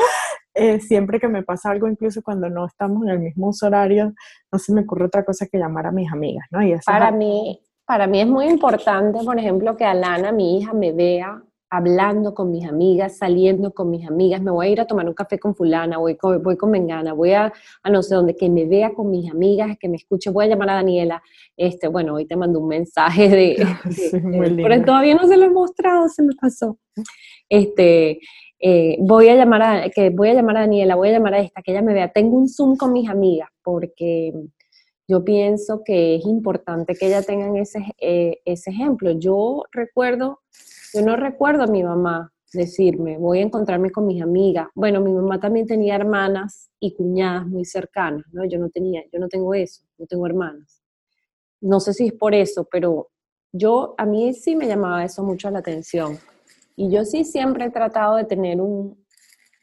eh, 0.54 0.78
siempre 0.80 1.18
que 1.18 1.28
me 1.28 1.42
pasa 1.42 1.70
algo, 1.70 1.88
incluso 1.88 2.22
cuando 2.22 2.50
no 2.50 2.66
estamos 2.66 3.02
en 3.04 3.10
el 3.10 3.18
mismo 3.20 3.50
horario, 3.62 4.12
no 4.52 4.58
se 4.58 4.74
me 4.74 4.82
ocurre 4.82 5.06
otra 5.06 5.24
cosa 5.24 5.46
que 5.46 5.58
llamar 5.58 5.86
a 5.86 5.92
mis 5.92 6.12
amigas, 6.12 6.46
¿no? 6.50 6.62
Y 6.62 6.76
para, 6.84 7.10
mí, 7.10 7.62
para 7.86 8.06
mí 8.06 8.20
es 8.20 8.26
muy 8.26 8.46
importante, 8.46 9.20
por 9.24 9.38
ejemplo, 9.38 9.74
que 9.74 9.86
Alana, 9.86 10.32
mi 10.32 10.58
hija, 10.58 10.74
me 10.74 10.92
vea 10.92 11.42
hablando 11.70 12.34
con 12.34 12.50
mis 12.50 12.66
amigas, 12.66 13.18
saliendo 13.18 13.72
con 13.72 13.90
mis 13.90 14.06
amigas, 14.06 14.40
me 14.40 14.50
voy 14.50 14.66
a 14.66 14.70
ir 14.70 14.80
a 14.80 14.86
tomar 14.86 15.06
un 15.08 15.14
café 15.14 15.38
con 15.38 15.54
fulana, 15.54 15.98
voy 15.98 16.16
con, 16.16 16.42
voy 16.42 16.56
con 16.56 16.70
Mengana, 16.70 17.12
voy 17.12 17.32
a, 17.32 17.52
no 17.90 18.02
sé 18.02 18.14
dónde, 18.14 18.36
que 18.36 18.48
me 18.48 18.66
vea 18.66 18.94
con 18.94 19.10
mis 19.10 19.30
amigas, 19.30 19.76
que 19.78 19.88
me 19.88 19.96
escuche, 19.96 20.30
voy 20.30 20.46
a 20.46 20.48
llamar 20.48 20.70
a 20.70 20.74
Daniela, 20.74 21.22
este, 21.56 21.88
bueno, 21.88 22.14
hoy 22.14 22.26
te 22.26 22.36
mando 22.36 22.60
un 22.60 22.68
mensaje 22.68 23.28
de, 23.28 23.66
pero 24.62 24.84
todavía 24.84 25.14
no 25.14 25.26
se 25.26 25.36
lo 25.36 25.44
he 25.44 25.50
mostrado, 25.50 26.08
se 26.08 26.22
me 26.22 26.34
pasó, 26.40 26.78
este, 27.48 28.20
eh, 28.58 28.96
voy 29.00 29.28
a 29.28 29.34
llamar 29.34 29.62
a, 29.62 29.90
que 29.90 30.10
voy 30.10 30.28
a 30.28 30.34
llamar 30.34 30.58
a 30.58 30.60
Daniela, 30.60 30.94
voy 30.94 31.08
a 31.08 31.12
llamar 31.12 31.34
a 31.34 31.40
esta, 31.40 31.62
que 31.62 31.72
ella 31.72 31.82
me 31.82 31.94
vea, 31.94 32.12
tengo 32.12 32.36
un 32.36 32.48
Zoom 32.48 32.76
con 32.76 32.92
mis 32.92 33.08
amigas, 33.08 33.48
porque 33.62 34.32
yo 35.08 35.24
pienso 35.24 35.82
que 35.84 36.16
es 36.16 36.24
importante 36.24 36.94
que 36.94 37.06
ellas 37.06 37.26
tengan 37.26 37.56
ese, 37.56 37.78
eh, 38.00 38.40
ese 38.44 38.70
ejemplo. 38.70 39.12
Yo 39.12 39.62
recuerdo 39.70 40.40
yo 40.92 41.02
no 41.02 41.16
recuerdo 41.16 41.64
a 41.64 41.66
mi 41.66 41.82
mamá 41.82 42.32
decirme, 42.52 43.18
voy 43.18 43.38
a 43.38 43.42
encontrarme 43.42 43.90
con 43.90 44.06
mis 44.06 44.22
amigas. 44.22 44.68
Bueno, 44.74 45.00
mi 45.00 45.12
mamá 45.12 45.38
también 45.38 45.66
tenía 45.66 45.94
hermanas 45.94 46.70
y 46.80 46.94
cuñadas 46.94 47.46
muy 47.46 47.64
cercanas, 47.64 48.24
¿no? 48.32 48.44
Yo 48.44 48.58
no 48.58 48.70
tenía, 48.70 49.02
yo 49.12 49.18
no 49.18 49.28
tengo 49.28 49.54
eso, 49.54 49.84
no 49.98 50.06
tengo 50.06 50.26
hermanas. 50.26 50.82
No 51.60 51.80
sé 51.80 51.92
si 51.92 52.06
es 52.08 52.12
por 52.12 52.34
eso, 52.34 52.66
pero 52.70 53.10
yo, 53.52 53.94
a 53.98 54.04
mí 54.04 54.34
sí 54.34 54.56
me 54.56 54.66
llamaba 54.66 55.04
eso 55.04 55.22
mucho 55.22 55.50
la 55.50 55.60
atención. 55.60 56.18
Y 56.76 56.90
yo 56.90 57.04
sí 57.04 57.24
siempre 57.24 57.66
he 57.66 57.70
tratado 57.70 58.16
de 58.16 58.24
tener 58.24 58.60
un 58.60 59.04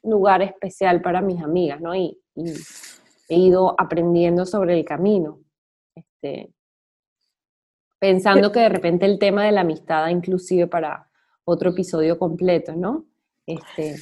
lugar 0.03 0.41
especial 0.41 1.01
para 1.01 1.21
mis 1.21 1.41
amigas, 1.41 1.79
¿no? 1.79 1.95
Y, 1.95 2.19
he 3.29 3.37
ido 3.37 3.73
aprendiendo 3.79 4.45
sobre 4.45 4.77
el 4.77 4.83
camino. 4.83 5.39
Este, 5.95 6.51
pensando 7.99 8.51
que 8.51 8.59
de 8.59 8.69
repente 8.69 9.05
el 9.05 9.17
tema 9.17 9.45
de 9.45 9.53
la 9.53 9.61
amistad, 9.61 10.09
inclusive 10.09 10.67
para, 10.67 11.09
otro 11.45 11.71
episodio 11.71 12.17
completo, 12.17 12.75
¿no? 12.75 13.05
Este... 13.45 13.95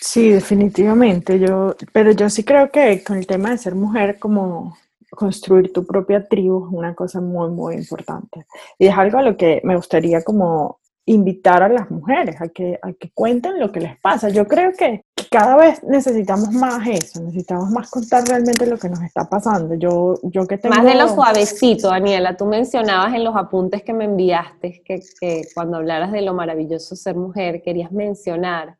Sí, 0.00 0.30
definitivamente. 0.30 1.38
Yo, 1.38 1.74
pero 1.92 2.12
yo 2.12 2.28
sí 2.28 2.44
creo 2.44 2.70
que 2.70 3.02
con 3.02 3.16
el 3.16 3.26
tema 3.26 3.50
de 3.50 3.58
ser 3.58 3.74
mujer, 3.74 4.18
como 4.18 4.76
construir 5.10 5.72
tu 5.72 5.86
propia 5.86 6.26
tribu 6.28 6.66
es 6.66 6.72
una 6.72 6.94
cosa 6.94 7.20
muy, 7.20 7.50
muy 7.50 7.76
importante. 7.76 8.46
Y 8.78 8.86
es 8.86 8.96
algo 8.96 9.18
a 9.18 9.22
lo 9.22 9.36
que 9.36 9.60
me 9.64 9.76
gustaría 9.76 10.22
como 10.22 10.80
invitar 11.06 11.62
a 11.62 11.68
las 11.68 11.90
mujeres 11.90 12.40
a 12.40 12.48
que, 12.48 12.78
a 12.82 12.92
que 12.92 13.10
cuenten 13.12 13.60
lo 13.60 13.70
que 13.70 13.80
les 13.80 13.98
pasa. 14.00 14.28
Yo 14.30 14.46
creo 14.46 14.72
que 14.72 15.04
cada 15.30 15.56
vez 15.56 15.82
necesitamos 15.82 16.52
más 16.52 16.86
eso, 16.86 17.20
necesitamos 17.20 17.70
más 17.70 17.90
contar 17.90 18.24
realmente 18.26 18.66
lo 18.66 18.78
que 18.78 18.88
nos 18.88 19.02
está 19.02 19.28
pasando. 19.28 19.74
Yo, 19.74 20.14
yo 20.22 20.46
que 20.46 20.58
tengo... 20.58 20.74
Más 20.74 20.84
de 20.84 20.94
lo 20.94 21.08
suavecito, 21.08 21.88
Daniela. 21.88 22.36
Tú 22.36 22.46
mencionabas 22.46 23.14
en 23.14 23.24
los 23.24 23.36
apuntes 23.36 23.82
que 23.82 23.92
me 23.92 24.04
enviaste 24.04 24.82
que, 24.84 25.00
que 25.20 25.42
cuando 25.54 25.76
hablaras 25.76 26.12
de 26.12 26.22
lo 26.22 26.34
maravilloso 26.34 26.96
ser 26.96 27.16
mujer, 27.16 27.62
querías 27.62 27.92
mencionar 27.92 28.76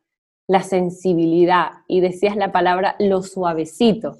la 0.47 0.63
sensibilidad 0.63 1.71
y 1.87 2.01
decías 2.01 2.35
la 2.35 2.51
palabra 2.51 2.95
lo 2.99 3.21
suavecito. 3.21 4.17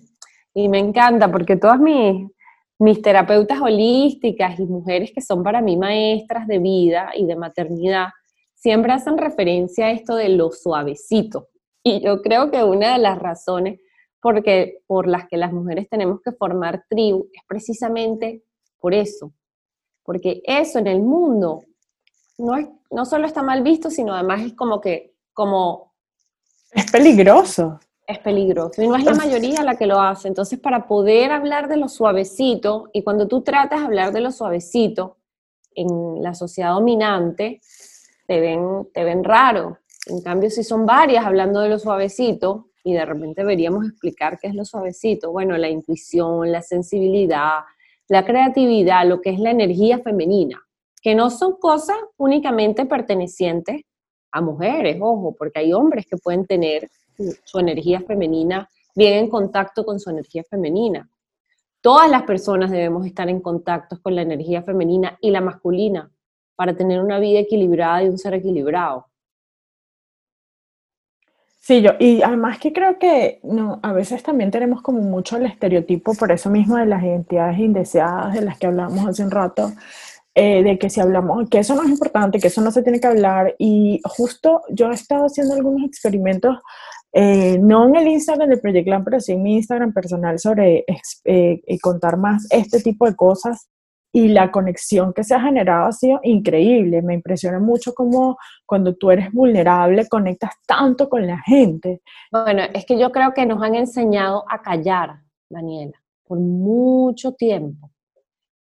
Y 0.54 0.70
me 0.70 0.80
encanta 0.80 1.32
porque 1.32 1.56
todas 1.56 1.80
mis, 1.80 2.30
mis 2.80 3.02
terapeutas 3.02 3.62
holísticas 3.62 4.60
y 4.60 4.66
mujeres 4.66 5.12
que 5.14 5.22
son 5.22 5.44
para 5.44 5.62
mí 5.62 5.78
maestras 5.78 6.48
de 6.48 6.60
vida 6.60 7.12
y 7.16 7.26
de 7.26 7.36
maternidad, 7.36 8.08
siempre 8.54 8.92
hacen 8.92 9.18
referencia 9.18 9.88
a 9.88 9.92
esto 9.92 10.16
de 10.16 10.30
lo 10.30 10.52
suavecito. 10.52 11.48
Y 11.84 12.02
yo 12.04 12.22
creo 12.22 12.52
que 12.52 12.64
una 12.64 12.94
de 12.94 13.00
las 13.00 13.20
razones 13.20 13.80
porque, 14.26 14.80
por 14.88 15.08
las 15.08 15.28
que 15.28 15.38
las 15.38 15.54
mujeres 15.54 15.88
tenemos 15.88 16.20
que 16.20 16.32
formar 16.32 16.84
tribu 16.90 17.30
es 17.32 17.44
precisamente 17.48 18.44
por 18.80 18.96
eso. 18.96 19.32
Porque 20.02 20.42
eso 20.46 20.80
en 20.80 20.88
el 20.88 21.04
mundo 21.04 21.64
no, 22.40 22.58
es, 22.58 22.68
no 22.90 23.06
solo 23.06 23.28
está 23.28 23.44
mal 23.44 23.62
visto, 23.62 23.92
sino 23.92 24.16
además 24.16 24.42
es 24.42 24.54
como 24.54 24.82
que, 24.82 25.14
como... 25.32 25.94
Es 26.72 26.92
peligroso 26.92 27.80
es 28.08 28.20
peligroso 28.20 28.82
y 28.82 28.88
no 28.88 28.96
es 28.96 29.04
la 29.04 29.14
mayoría 29.14 29.64
la 29.64 29.78
que 29.78 29.88
lo 29.88 30.00
hace. 30.00 30.28
Entonces, 30.28 30.60
para 30.60 30.88
poder 30.88 31.32
hablar 31.32 31.68
de 31.68 31.78
lo 31.78 31.88
suavecito, 31.88 32.90
y 32.94 33.04
cuando 33.04 33.28
tú 33.28 33.42
tratas 33.42 33.80
de 33.80 33.86
hablar 33.86 34.14
de 34.14 34.22
lo 34.22 34.32
suavecito 34.32 35.18
en 35.74 36.22
la 36.22 36.34
sociedad 36.34 36.74
dominante, 36.74 37.62
te 38.28 38.40
ven, 38.40 38.88
te 38.94 39.04
ven 39.04 39.24
raro. 39.24 39.80
En 40.08 40.22
cambio, 40.22 40.50
si 40.50 40.64
son 40.64 40.86
varias 40.86 41.26
hablando 41.26 41.62
de 41.62 41.70
lo 41.70 41.80
suavecito, 41.80 42.70
y 42.84 42.94
de 42.94 43.04
repente 43.04 43.42
deberíamos 43.42 43.86
explicar 43.86 44.38
qué 44.40 44.48
es 44.48 44.54
lo 44.54 44.64
suavecito, 44.64 45.32
bueno, 45.32 45.58
la 45.58 45.70
intuición, 45.70 46.52
la 46.52 46.62
sensibilidad, 46.62 47.62
la 48.08 48.24
creatividad, 48.24 49.08
lo 49.08 49.22
que 49.22 49.32
es 49.32 49.40
la 49.40 49.50
energía 49.50 49.98
femenina, 50.00 50.62
que 51.02 51.16
no 51.16 51.32
son 51.32 51.56
cosas 51.56 51.98
únicamente 52.18 52.86
pertenecientes 52.86 53.82
a 54.32 54.42
mujeres, 54.42 54.98
ojo, 55.02 55.34
porque 55.36 55.60
hay 55.60 55.74
hombres 55.74 56.06
que 56.06 56.18
pueden 56.18 56.46
tener 56.46 56.88
su 57.44 57.60
energía 57.60 58.02
femenina 58.02 58.70
bien 58.96 59.14
en 59.16 59.30
contacto 59.30 59.86
con 59.86 60.00
su 60.00 60.10
energía 60.10 60.44
femenina. 60.44 61.10
Todas 61.82 62.10
las 62.10 62.24
personas 62.24 62.72
debemos 62.72 63.06
estar 63.06 63.30
en 63.30 63.42
contacto 63.42 64.02
con 64.02 64.16
la 64.16 64.24
energía 64.24 64.64
femenina 64.64 65.18
y 65.22 65.30
la 65.32 65.42
masculina 65.42 66.10
para 66.56 66.76
tener 66.76 67.02
una 67.02 67.20
vida 67.20 67.40
equilibrada 67.40 68.04
y 68.04 68.10
un 68.10 68.18
ser 68.18 68.34
equilibrado. 68.34 69.08
Sí, 71.60 71.82
yo, 71.82 71.92
y 72.00 72.22
además 72.22 72.60
que 72.60 72.72
creo 72.72 73.00
que 73.00 73.40
no, 73.44 73.80
a 73.82 73.92
veces 73.92 74.22
también 74.22 74.52
tenemos 74.52 74.84
como 74.84 75.02
mucho 75.02 75.38
el 75.38 75.48
estereotipo, 75.48 76.14
por 76.14 76.32
eso 76.32 76.50
mismo 76.50 76.78
de 76.78 76.86
las 76.86 77.04
identidades 77.04 77.58
indeseadas 77.58 78.36
de 78.36 78.42
las 78.42 78.60
que 78.60 78.68
hablamos 78.68 79.08
hace 79.08 79.24
un 79.24 79.32
rato, 79.32 79.72
eh, 80.36 80.62
de 80.62 80.78
que 80.78 80.92
si 80.92 81.02
hablamos, 81.02 81.50
que 81.50 81.60
eso 81.60 81.74
no 81.74 81.82
es 81.82 81.90
importante, 81.90 82.40
que 82.40 82.50
eso 82.50 82.62
no 82.62 82.70
se 82.70 82.84
tiene 82.84 83.00
que 83.00 83.08
hablar. 83.08 83.56
Y 83.58 84.00
justo 84.06 84.62
yo 84.70 84.92
he 84.92 84.94
estado 84.94 85.26
haciendo 85.26 85.56
algunos 85.56 85.84
experimentos 85.86 86.58
eh, 87.18 87.58
no 87.60 87.86
en 87.86 87.96
el 87.96 88.10
Instagram 88.10 88.50
de 88.50 88.58
Project 88.58 88.90
pero 89.06 89.22
sí 89.22 89.32
en 89.32 89.42
mi 89.42 89.56
Instagram 89.56 89.94
personal 89.94 90.38
sobre 90.38 90.80
eh, 90.80 91.62
eh, 91.66 91.80
contar 91.80 92.18
más 92.18 92.46
este 92.50 92.82
tipo 92.82 93.06
de 93.06 93.16
cosas. 93.16 93.70
Y 94.12 94.30
la 94.30 94.50
conexión 94.50 95.14
que 95.14 95.26
se 95.26 95.36
ha 95.36 95.42
generado 95.42 95.88
ha 95.88 95.92
sido 95.92 96.20
increíble. 96.24 97.02
Me 97.02 97.14
impresiona 97.14 97.60
mucho 97.60 97.94
cómo 97.94 98.38
cuando 98.66 98.96
tú 98.96 99.12
eres 99.12 99.32
vulnerable 99.32 100.08
conectas 100.08 100.52
tanto 100.66 101.10
con 101.10 101.28
la 101.28 101.38
gente. 101.40 102.02
Bueno, 102.32 102.64
es 102.74 102.86
que 102.86 102.98
yo 102.98 103.12
creo 103.12 103.34
que 103.34 103.46
nos 103.46 103.62
han 103.62 103.76
enseñado 103.76 104.46
a 104.50 104.62
callar, 104.62 105.22
Daniela, 105.50 106.02
por 106.26 106.40
mucho 106.40 107.34
tiempo. 107.34 107.92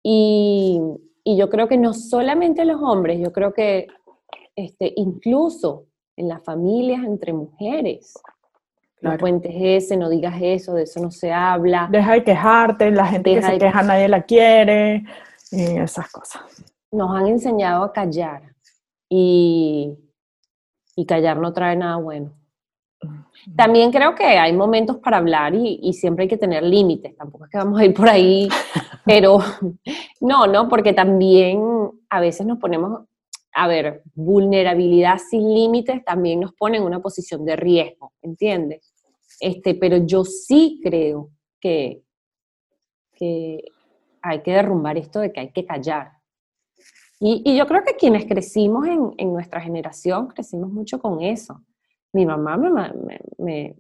Y, 0.02 0.80
y 1.24 1.36
yo 1.38 1.48
creo 1.48 1.66
que 1.66 1.78
no 1.78 1.94
solamente 1.94 2.66
los 2.66 2.82
hombres, 2.82 3.18
yo 3.18 3.32
creo 3.32 3.54
que 3.54 3.86
este, 4.54 4.92
incluso 4.96 5.86
en 6.16 6.28
las 6.28 6.44
familias 6.44 7.04
entre 7.04 7.32
mujeres, 7.32 8.12
no 9.00 9.18
cuentes 9.18 9.52
ese, 9.54 9.96
no 9.96 10.08
digas 10.08 10.34
eso, 10.40 10.74
de 10.74 10.82
eso 10.82 11.00
no 11.00 11.10
se 11.10 11.32
habla. 11.32 11.88
Deja 11.90 12.12
de 12.12 12.24
quejarte, 12.24 12.90
la 12.90 13.06
gente 13.06 13.34
que 13.34 13.42
se 13.42 13.58
queja 13.58 13.82
nadie 13.82 14.08
la 14.08 14.22
quiere, 14.22 15.04
y 15.50 15.62
esas 15.78 16.10
cosas. 16.10 16.42
Nos 16.90 17.14
han 17.16 17.28
enseñado 17.28 17.84
a 17.84 17.92
callar 17.92 18.42
y, 19.08 19.96
y 20.96 21.06
callar 21.06 21.38
no 21.38 21.52
trae 21.52 21.76
nada 21.76 21.96
bueno. 21.96 22.32
También 23.56 23.92
creo 23.92 24.14
que 24.14 24.24
hay 24.24 24.52
momentos 24.52 24.96
para 24.96 25.18
hablar 25.18 25.54
y, 25.54 25.78
y, 25.80 25.92
siempre 25.92 26.24
hay 26.24 26.28
que 26.28 26.36
tener 26.36 26.64
límites, 26.64 27.16
tampoco 27.16 27.44
es 27.44 27.50
que 27.50 27.58
vamos 27.58 27.78
a 27.78 27.84
ir 27.84 27.94
por 27.94 28.08
ahí, 28.08 28.48
pero 29.04 29.38
no, 30.20 30.46
no, 30.48 30.68
porque 30.68 30.92
también 30.92 31.62
a 32.10 32.20
veces 32.20 32.44
nos 32.44 32.58
ponemos, 32.58 33.02
a 33.60 33.66
ver, 33.66 34.02
vulnerabilidad 34.14 35.18
sin 35.18 35.52
límites 35.52 36.04
también 36.04 36.38
nos 36.38 36.52
pone 36.54 36.76
en 36.76 36.84
una 36.84 37.00
posición 37.00 37.44
de 37.44 37.56
riesgo, 37.56 38.12
¿entiendes? 38.22 38.94
Este, 39.40 39.74
pero 39.74 39.96
yo 39.96 40.24
sí 40.24 40.80
creo 40.80 41.30
que, 41.60 42.02
que 43.16 43.64
hay 44.22 44.42
que 44.42 44.52
derrumbar 44.52 44.96
esto 44.96 45.18
de 45.18 45.32
que 45.32 45.40
hay 45.40 45.50
que 45.50 45.66
callar. 45.66 46.12
Y, 47.18 47.56
yo 47.56 47.66
creo 47.66 47.82
que 47.82 47.96
quienes 47.96 48.26
crecimos 48.26 48.86
en, 48.86 49.32
nuestra 49.32 49.60
generación, 49.60 50.28
crecimos 50.28 50.70
mucho 50.70 51.00
con 51.00 51.20
eso. 51.20 51.60
Mi 52.12 52.24
mamá 52.24 52.56
me, 52.56 53.76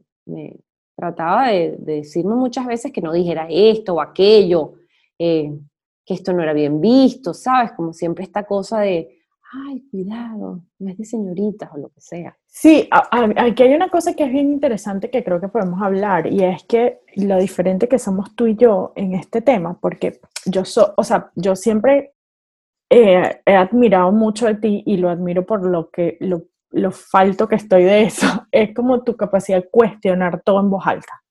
trataba 0.96 1.50
de, 1.50 1.76
decirme 1.78 2.34
muchas 2.34 2.66
veces 2.66 2.90
que 2.90 3.00
no 3.00 3.12
dijera 3.12 3.46
esto 3.48 3.94
o 3.94 4.00
aquello, 4.00 4.72
eh, 5.20 5.56
que 6.04 6.14
esto 6.14 6.32
no 6.32 6.42
era 6.42 6.52
bien 6.52 6.80
visto, 6.80 7.32
¿sabes? 7.32 7.70
Como 7.76 7.92
siempre 7.92 8.24
esta 8.24 8.44
cosa 8.44 8.80
de, 8.80 9.17
ay, 9.52 9.82
cuidado, 9.90 10.62
no 10.78 10.90
es 10.90 10.98
de 10.98 11.04
señoritas 11.04 11.70
o 11.72 11.78
lo 11.78 11.88
que 11.88 12.00
sea. 12.00 12.36
Sí, 12.46 12.88
aquí 12.90 13.62
hay 13.62 13.74
una 13.74 13.88
cosa 13.88 14.14
que 14.14 14.24
es 14.24 14.32
bien 14.32 14.50
interesante 14.50 15.10
que 15.10 15.24
creo 15.24 15.40
que 15.40 15.48
podemos 15.48 15.80
hablar 15.80 16.26
y 16.26 16.44
es 16.44 16.64
que 16.64 17.00
lo 17.16 17.38
diferente 17.38 17.88
que 17.88 17.98
somos 17.98 18.34
tú 18.34 18.46
y 18.46 18.56
yo 18.56 18.92
en 18.96 19.14
este 19.14 19.40
tema, 19.40 19.78
porque 19.80 20.20
yo, 20.44 20.64
so, 20.64 20.94
o 20.96 21.04
sea, 21.04 21.30
yo 21.34 21.56
siempre 21.56 22.14
he 22.90 23.54
admirado 23.54 24.12
mucho 24.12 24.46
de 24.46 24.54
ti 24.54 24.82
y 24.86 24.96
lo 24.96 25.10
admiro 25.10 25.44
por 25.44 25.64
lo 25.64 25.90
que, 25.90 26.16
lo, 26.20 26.44
lo 26.70 26.90
falto 26.90 27.48
que 27.48 27.56
estoy 27.56 27.84
de 27.84 28.02
eso, 28.02 28.26
es 28.52 28.74
como 28.74 29.02
tu 29.02 29.16
capacidad 29.16 29.62
de 29.62 29.68
cuestionar 29.68 30.42
todo 30.42 30.60
en 30.60 30.70
voz 30.70 30.86
alta. 30.86 31.22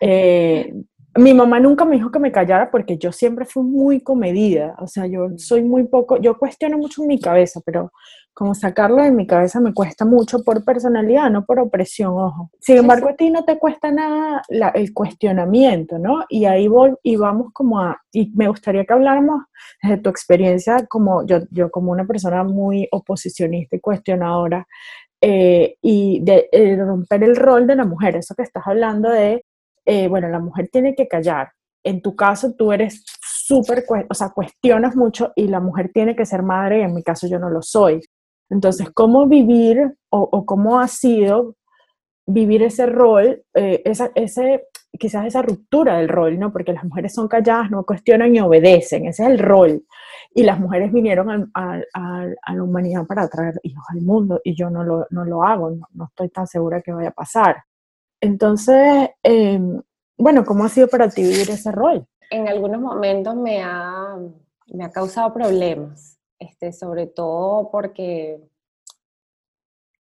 Eh, 0.00 0.74
mi 1.18 1.34
mamá 1.34 1.60
nunca 1.60 1.84
me 1.84 1.96
dijo 1.96 2.10
que 2.10 2.18
me 2.18 2.32
callara 2.32 2.70
porque 2.70 2.98
yo 2.98 3.12
siempre 3.12 3.44
fui 3.44 3.62
muy 3.62 4.00
comedida, 4.00 4.74
o 4.78 4.86
sea, 4.86 5.06
yo 5.06 5.28
mm. 5.28 5.38
soy 5.38 5.62
muy 5.62 5.84
poco, 5.84 6.18
yo 6.20 6.38
cuestiono 6.38 6.78
mucho 6.78 7.02
en 7.02 7.08
mi 7.08 7.20
cabeza, 7.20 7.60
pero 7.64 7.92
como 8.34 8.54
sacarlo 8.54 9.02
de 9.02 9.10
mi 9.10 9.26
cabeza 9.26 9.60
me 9.60 9.72
cuesta 9.72 10.04
mucho 10.04 10.44
por 10.44 10.62
personalidad, 10.62 11.30
no 11.30 11.46
por 11.46 11.58
opresión, 11.58 12.12
ojo. 12.12 12.50
Sin 12.60 12.76
embargo, 12.76 13.08
a 13.08 13.14
ti 13.14 13.30
no 13.30 13.44
te 13.46 13.58
cuesta 13.58 13.90
nada 13.90 14.42
el 14.74 14.92
cuestionamiento, 14.92 15.98
¿no? 15.98 16.26
Y 16.28 16.44
ahí 16.44 16.68
voy, 16.68 16.92
y 17.02 17.16
vamos 17.16 17.52
como 17.54 17.80
a, 17.80 17.98
y 18.12 18.30
me 18.34 18.48
gustaría 18.48 18.84
que 18.84 18.92
habláramos 18.92 19.44
de 19.82 19.96
tu 19.96 20.10
experiencia 20.10 20.86
como 20.86 21.26
yo, 21.26 21.38
yo 21.50 21.70
como 21.70 21.92
una 21.92 22.04
persona 22.04 22.44
muy 22.44 22.86
oposicionista 22.92 23.76
y 23.76 23.80
cuestionadora, 23.80 24.66
eh, 25.22 25.76
y 25.80 26.20
de, 26.22 26.50
de 26.52 26.76
romper 26.76 27.24
el 27.24 27.36
rol 27.36 27.66
de 27.66 27.76
la 27.76 27.86
mujer, 27.86 28.16
eso 28.16 28.34
que 28.34 28.42
estás 28.42 28.66
hablando 28.66 29.08
de 29.08 29.45
eh, 29.86 30.08
bueno, 30.08 30.28
la 30.28 30.40
mujer 30.40 30.68
tiene 30.70 30.94
que 30.94 31.08
callar. 31.08 31.50
En 31.84 32.02
tu 32.02 32.16
caso, 32.16 32.54
tú 32.54 32.72
eres 32.72 33.04
súper, 33.22 33.84
o 34.10 34.14
sea, 34.14 34.30
cuestionas 34.30 34.96
mucho 34.96 35.32
y 35.36 35.46
la 35.46 35.60
mujer 35.60 35.92
tiene 35.94 36.16
que 36.16 36.26
ser 36.26 36.42
madre 36.42 36.80
y 36.80 36.82
en 36.82 36.92
mi 36.92 37.02
caso 37.04 37.28
yo 37.28 37.38
no 37.38 37.48
lo 37.48 37.62
soy. 37.62 38.00
Entonces, 38.50 38.90
¿cómo 38.92 39.26
vivir 39.26 39.94
o, 40.10 40.44
cómo 40.44 40.80
ha 40.80 40.88
sido 40.88 41.54
vivir 42.26 42.62
ese 42.64 42.86
rol, 42.86 43.42
eh, 43.54 43.82
esa, 43.84 44.10
ese, 44.16 44.64
quizás 44.98 45.26
esa 45.26 45.42
ruptura 45.42 45.98
del 45.98 46.08
rol, 46.08 46.38
¿no? 46.38 46.52
Porque 46.52 46.72
las 46.72 46.84
mujeres 46.84 47.14
son 47.14 47.28
calladas, 47.28 47.70
no 47.70 47.84
cuestionan 47.84 48.34
y 48.34 48.40
obedecen, 48.40 49.06
ese 49.06 49.22
es 49.22 49.28
el 49.28 49.38
rol. 49.38 49.84
Y 50.34 50.42
las 50.42 50.58
mujeres 50.58 50.92
vinieron 50.92 51.50
a, 51.54 51.80
la 51.94 52.62
humanidad 52.62 53.06
para 53.06 53.28
traer 53.28 53.60
hijos 53.62 53.84
al 53.90 54.02
mundo 54.02 54.40
y 54.42 54.56
yo 54.56 54.70
no 54.70 54.82
lo, 54.82 55.06
no 55.10 55.24
lo 55.24 55.44
hago, 55.44 55.70
no, 55.70 55.86
no 55.92 56.06
estoy 56.06 56.30
tan 56.30 56.48
segura 56.48 56.82
que 56.82 56.92
vaya 56.92 57.10
a 57.10 57.12
pasar. 57.12 57.56
Entonces, 58.26 59.10
em, 59.22 59.80
bueno, 60.18 60.44
¿cómo 60.44 60.64
ha 60.64 60.68
sido 60.68 60.88
para 60.88 61.08
ti 61.08 61.22
vivir 61.22 61.48
ese 61.48 61.70
rol? 61.70 62.04
En 62.28 62.48
algunos 62.48 62.80
momentos 62.80 63.36
me 63.36 63.62
ha, 63.62 64.18
me 64.66 64.84
ha 64.84 64.90
causado 64.90 65.32
problemas, 65.32 66.18
este, 66.40 66.72
sobre 66.72 67.06
todo 67.06 67.70
porque 67.70 68.40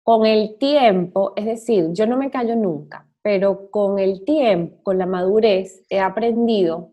con 0.02 0.24
el 0.24 0.56
tiempo, 0.58 1.34
es 1.36 1.44
decir, 1.44 1.90
yo 1.92 2.06
no 2.06 2.16
me 2.16 2.30
callo 2.30 2.56
nunca, 2.56 3.06
pero 3.20 3.70
con 3.70 3.98
el 3.98 4.24
tiempo, 4.24 4.82
con 4.82 4.96
la 4.96 5.04
madurez, 5.06 5.84
he 5.90 6.00
aprendido 6.00 6.92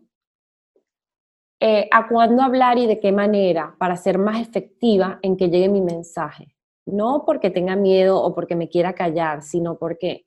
eh, 1.60 1.88
a 1.90 2.08
cuándo 2.08 2.42
hablar 2.42 2.76
y 2.76 2.86
de 2.86 3.00
qué 3.00 3.10
manera 3.10 3.74
para 3.78 3.96
ser 3.96 4.18
más 4.18 4.38
efectiva 4.38 5.18
en 5.22 5.38
que 5.38 5.48
llegue 5.48 5.70
mi 5.70 5.80
mensaje. 5.80 6.54
No 6.84 7.24
porque 7.24 7.48
tenga 7.48 7.74
miedo 7.74 8.22
o 8.22 8.34
porque 8.34 8.54
me 8.54 8.68
quiera 8.68 8.92
callar, 8.92 9.42
sino 9.42 9.78
porque 9.78 10.26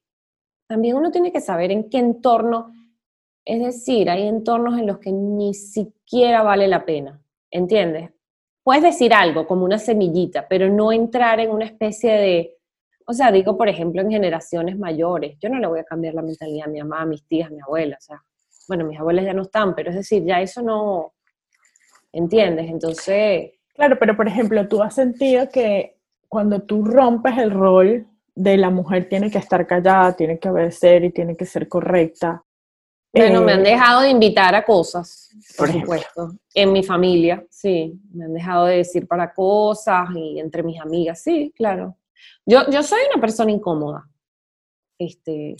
también 0.67 0.95
uno 0.95 1.11
tiene 1.11 1.31
que 1.31 1.41
saber 1.41 1.71
en 1.71 1.89
qué 1.89 1.99
entorno, 1.99 2.73
es 3.43 3.63
decir, 3.63 4.09
hay 4.09 4.27
entornos 4.27 4.77
en 4.79 4.87
los 4.87 4.99
que 4.99 5.11
ni 5.11 5.53
siquiera 5.53 6.41
vale 6.41 6.67
la 6.67 6.85
pena, 6.85 7.21
¿entiendes? 7.51 8.09
Puedes 8.63 8.83
decir 8.83 9.13
algo 9.13 9.45
como 9.45 9.63
una 9.63 9.77
semillita, 9.77 10.47
pero 10.47 10.69
no 10.69 10.91
entrar 10.91 11.39
en 11.39 11.51
una 11.51 11.65
especie 11.65 12.13
de, 12.13 12.57
o 13.05 13.13
sea, 13.13 13.31
digo, 13.31 13.55
por 13.57 13.69
ejemplo, 13.69 14.01
en 14.01 14.09
generaciones 14.09 14.77
mayores, 14.77 15.37
yo 15.39 15.49
no 15.49 15.59
le 15.59 15.67
voy 15.67 15.79
a 15.79 15.83
cambiar 15.83 16.15
la 16.15 16.23
mentalidad 16.23 16.67
a 16.67 16.71
mi 16.71 16.79
mamá, 16.79 17.01
a 17.01 17.05
mis 17.05 17.23
tías, 17.27 17.49
a 17.49 17.53
mi 17.53 17.61
abuela, 17.61 17.97
o 17.99 18.01
sea, 18.01 18.23
bueno, 18.67 18.85
mis 18.85 18.99
abuelas 18.99 19.25
ya 19.25 19.33
no 19.33 19.43
están, 19.43 19.75
pero 19.75 19.91
es 19.91 19.95
decir, 19.95 20.23
ya 20.25 20.41
eso 20.41 20.63
no, 20.63 21.13
¿entiendes? 22.11 22.69
Entonces... 22.69 23.51
Claro, 23.75 23.97
pero 23.99 24.15
por 24.15 24.27
ejemplo, 24.27 24.67
tú 24.67 24.81
has 24.81 24.95
sentido 24.95 25.49
que 25.49 25.97
cuando 26.29 26.61
tú 26.63 26.83
rompes 26.83 27.37
el 27.37 27.51
rol 27.51 28.07
de 28.35 28.57
la 28.57 28.69
mujer 28.69 29.07
tiene 29.07 29.31
que 29.31 29.37
estar 29.37 29.65
callada, 29.65 30.13
tiene 30.13 30.37
que 30.37 30.49
obedecer 30.49 31.05
y 31.05 31.11
tiene 31.11 31.37
que 31.37 31.45
ser 31.45 31.69
correcta. 31.69 32.43
Bueno, 33.13 33.41
me 33.41 33.53
han 33.53 33.65
eh, 33.65 33.71
dejado 33.71 34.01
de 34.01 34.09
invitar 34.09 34.53
a 34.55 34.65
cosas, 34.65 35.29
por 35.57 35.71
supuesto. 35.71 36.33
En 36.53 36.73
mi 36.73 36.83
familia, 36.83 37.45
sí. 37.49 37.97
Me 38.13 38.25
han 38.25 38.33
dejado 38.33 38.65
de 38.65 38.77
decir 38.77 39.07
para 39.07 39.33
cosas 39.33 40.09
y 40.13 40.37
entre 40.37 40.63
mis 40.63 40.81
amigas, 40.81 41.21
sí, 41.21 41.53
claro. 41.55 41.95
Yo, 42.45 42.69
yo 42.69 42.83
soy 42.83 42.99
una 43.09 43.21
persona 43.21 43.51
incómoda. 43.51 44.05
Este, 44.99 45.55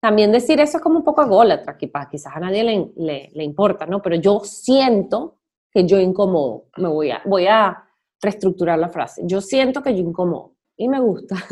también 0.00 0.30
decir 0.30 0.60
eso 0.60 0.76
es 0.76 0.82
como 0.82 0.98
un 0.98 1.04
poco 1.04 1.22
ególatra, 1.22 1.76
quizás 1.76 2.36
a 2.36 2.40
nadie 2.40 2.62
le, 2.62 3.30
le, 3.32 3.44
importa, 3.44 3.84
¿no? 3.84 4.00
Pero 4.00 4.14
yo 4.16 4.40
siento 4.44 5.38
que 5.72 5.84
yo 5.84 5.98
incomodo. 5.98 6.66
Me 6.76 6.88
voy 6.88 7.10
a, 7.10 7.22
voy 7.24 7.48
a 7.48 7.84
reestructurar 8.22 8.78
la 8.78 8.88
frase. 8.88 9.22
Yo 9.24 9.40
siento 9.40 9.82
que 9.82 9.96
yo 9.96 10.02
incomodo 10.02 10.53
y 10.76 10.88
me 10.88 11.00
gusta. 11.00 11.36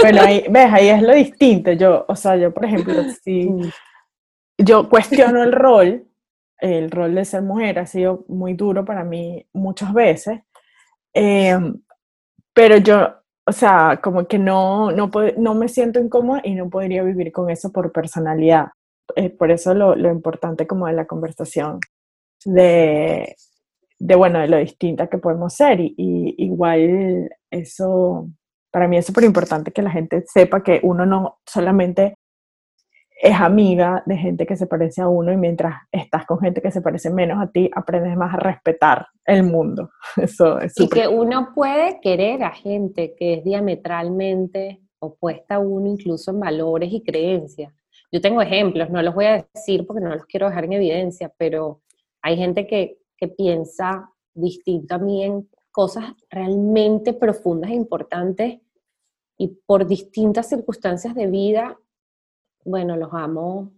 bueno, 0.00 0.20
ahí, 0.22 0.44
ves, 0.50 0.72
ahí 0.72 0.88
es 0.88 1.02
lo 1.02 1.14
distinto. 1.14 1.72
Yo, 1.72 2.04
o 2.08 2.16
sea, 2.16 2.36
yo, 2.36 2.52
por 2.52 2.64
ejemplo, 2.64 2.94
si 3.22 3.48
yo 4.58 4.88
cuestiono 4.88 5.42
el 5.42 5.52
rol, 5.52 6.06
el 6.58 6.90
rol 6.90 7.14
de 7.14 7.24
ser 7.24 7.42
mujer 7.42 7.78
ha 7.78 7.86
sido 7.86 8.24
muy 8.28 8.54
duro 8.54 8.84
para 8.84 9.04
mí 9.04 9.46
muchas 9.52 9.92
veces, 9.92 10.40
em, 11.12 11.80
pero 12.54 12.76
yo, 12.78 13.08
o 13.46 13.52
sea, 13.52 14.00
como 14.02 14.26
que 14.26 14.38
no, 14.38 14.90
no, 14.92 15.10
no 15.38 15.54
me 15.54 15.68
siento 15.68 16.00
incómoda 16.00 16.40
y 16.44 16.54
no 16.54 16.70
podría 16.70 17.02
vivir 17.02 17.32
con 17.32 17.50
eso 17.50 17.72
por 17.72 17.92
personalidad. 17.92 18.68
por 19.38 19.50
eso 19.50 19.74
lo, 19.74 19.94
lo 19.96 20.10
importante 20.10 20.66
como 20.66 20.86
de 20.86 20.94
la 20.94 21.06
conversación, 21.06 21.78
de 22.44 23.36
de, 23.98 24.14
bueno, 24.14 24.40
de 24.40 24.48
lo 24.48 24.58
distinta 24.58 25.08
que 25.08 25.18
podemos 25.18 25.54
ser. 25.54 25.80
Y, 25.80 26.34
igual 26.38 27.30
eso, 27.50 28.28
para 28.70 28.88
mí 28.88 28.96
es 28.96 29.06
súper 29.06 29.24
importante 29.24 29.72
que 29.72 29.82
la 29.82 29.90
gente 29.90 30.24
sepa 30.26 30.62
que 30.62 30.80
uno 30.82 31.06
no 31.06 31.38
solamente 31.46 32.14
es 33.22 33.40
amiga 33.40 34.02
de 34.06 34.16
gente 34.16 34.44
que 34.44 34.56
se 34.56 34.66
parece 34.66 35.00
a 35.00 35.08
uno 35.08 35.32
y 35.32 35.36
mientras 35.36 35.74
estás 35.90 36.26
con 36.26 36.40
gente 36.40 36.60
que 36.60 36.70
se 36.70 36.82
parece 36.82 37.10
menos 37.10 37.40
a 37.40 37.50
ti, 37.50 37.70
aprendes 37.74 38.16
más 38.16 38.34
a 38.34 38.38
respetar 38.38 39.06
el 39.24 39.44
mundo. 39.44 39.90
Eso 40.16 40.58
es 40.58 40.78
y 40.78 40.88
que 40.88 41.08
uno 41.08 41.52
puede 41.54 42.00
querer 42.00 42.42
a 42.42 42.50
gente 42.50 43.14
que 43.16 43.34
es 43.34 43.44
diametralmente 43.44 44.82
opuesta 44.98 45.56
a 45.56 45.58
uno, 45.58 45.88
incluso 45.88 46.32
en 46.32 46.40
valores 46.40 46.92
y 46.92 47.02
creencias. 47.02 47.72
Yo 48.10 48.20
tengo 48.20 48.42
ejemplos, 48.42 48.90
no 48.90 49.02
los 49.02 49.14
voy 49.14 49.26
a 49.26 49.46
decir 49.54 49.86
porque 49.86 50.02
no 50.02 50.14
los 50.14 50.24
quiero 50.26 50.48
dejar 50.48 50.64
en 50.64 50.74
evidencia, 50.74 51.32
pero 51.36 51.80
hay 52.22 52.36
gente 52.36 52.66
que 52.66 52.98
piensa 53.28 54.10
distinto 54.32 54.94
a 54.94 54.98
mí 54.98 55.24
en 55.24 55.48
cosas 55.70 56.04
realmente 56.30 57.12
profundas 57.12 57.70
e 57.70 57.74
importantes 57.74 58.60
y 59.36 59.48
por 59.66 59.86
distintas 59.86 60.48
circunstancias 60.48 61.14
de 61.14 61.26
vida, 61.26 61.78
bueno, 62.64 62.96
los 62.96 63.12
amo, 63.12 63.72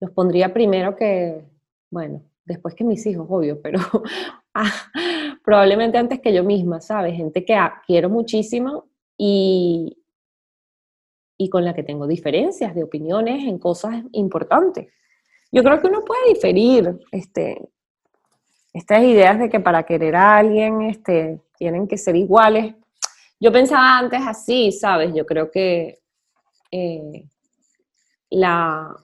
los 0.00 0.10
pondría 0.10 0.52
primero 0.52 0.96
que, 0.96 1.44
bueno, 1.90 2.22
después 2.44 2.74
que 2.74 2.84
mis 2.84 3.04
hijos, 3.06 3.26
obvio, 3.28 3.60
pero 3.60 3.80
ah, 4.54 4.72
probablemente 5.44 5.98
antes 5.98 6.20
que 6.20 6.32
yo 6.32 6.44
misma, 6.44 6.80
¿sabes? 6.80 7.14
Gente 7.14 7.44
que 7.44 7.58
quiero 7.86 8.08
muchísimo 8.08 8.86
y, 9.18 10.02
y 11.38 11.48
con 11.50 11.64
la 11.64 11.74
que 11.74 11.82
tengo 11.82 12.06
diferencias 12.06 12.74
de 12.74 12.82
opiniones 12.82 13.46
en 13.46 13.58
cosas 13.58 14.02
importantes. 14.12 14.92
Yo 15.52 15.62
creo 15.62 15.80
que 15.80 15.86
uno 15.86 16.04
puede 16.04 16.28
diferir, 16.28 16.98
este, 17.12 17.68
estas 18.76 19.02
ideas 19.02 19.38
de 19.38 19.48
que 19.48 19.60
para 19.60 19.84
querer 19.84 20.16
a 20.16 20.36
alguien 20.36 20.82
este, 20.82 21.40
tienen 21.56 21.88
que 21.88 21.96
ser 21.96 22.14
iguales. 22.14 22.74
Yo 23.40 23.50
pensaba 23.50 23.98
antes 23.98 24.20
así, 24.26 24.70
¿sabes? 24.72 25.14
Yo 25.14 25.24
creo 25.24 25.50
que 25.50 25.98
eh, 26.70 27.24
la, 28.30 28.94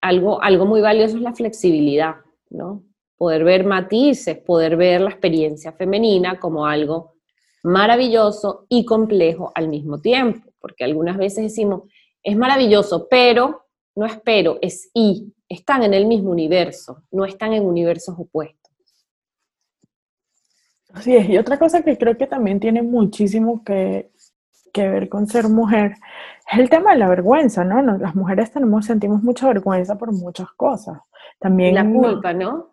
algo, 0.00 0.42
algo 0.42 0.66
muy 0.66 0.80
valioso 0.80 1.16
es 1.16 1.22
la 1.22 1.34
flexibilidad, 1.34 2.16
¿no? 2.50 2.84
Poder 3.16 3.44
ver 3.44 3.64
matices, 3.64 4.38
poder 4.38 4.76
ver 4.76 5.00
la 5.00 5.10
experiencia 5.10 5.72
femenina 5.72 6.38
como 6.38 6.66
algo 6.66 7.14
maravilloso 7.62 8.66
y 8.68 8.84
complejo 8.84 9.52
al 9.54 9.68
mismo 9.68 10.00
tiempo, 10.00 10.52
porque 10.60 10.84
algunas 10.84 11.18
veces 11.18 11.44
decimos, 11.44 11.82
es 12.22 12.36
maravilloso, 12.36 13.08
pero 13.08 13.66
no 13.94 14.06
es 14.06 14.18
pero, 14.24 14.58
es 14.62 14.90
y, 14.94 15.34
están 15.48 15.82
en 15.82 15.94
el 15.94 16.06
mismo 16.06 16.30
universo, 16.30 17.02
no 17.10 17.24
están 17.24 17.52
en 17.52 17.64
universos 17.64 18.14
opuestos. 18.18 18.67
Así 20.94 21.14
es, 21.14 21.28
y 21.28 21.38
otra 21.38 21.58
cosa 21.58 21.82
que 21.82 21.98
creo 21.98 22.16
que 22.16 22.26
también 22.26 22.60
tiene 22.60 22.82
muchísimo 22.82 23.62
que, 23.64 24.10
ver 24.74 25.08
con 25.08 25.26
ser 25.26 25.48
mujer 25.48 25.96
es 26.52 26.58
el 26.60 26.70
tema 26.70 26.92
de 26.92 26.98
la 26.98 27.08
vergüenza, 27.08 27.64
¿no? 27.64 27.82
Las 27.98 28.14
mujeres 28.14 28.52
tenemos, 28.52 28.86
sentimos 28.86 29.24
mucha 29.24 29.48
vergüenza 29.48 29.98
por 29.98 30.12
muchas 30.12 30.52
cosas. 30.52 31.00
También 31.40 31.74
la 31.74 31.84
culpa, 31.84 32.32
¿no? 32.32 32.70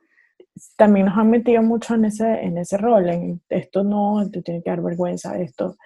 También 0.77 1.07
nos 1.07 1.17
han 1.17 1.31
metido 1.31 1.63
mucho 1.63 1.95
en 1.95 2.05
ese, 2.05 2.43
en 2.43 2.59
ese 2.59 2.77
rol, 2.77 3.09
en 3.09 3.41
esto 3.49 3.83
no, 3.83 4.23
te 4.31 4.43
tiene 4.43 4.61
que 4.61 4.69
dar 4.69 4.83
vergüenza, 4.83 5.35
esto. 5.39 5.77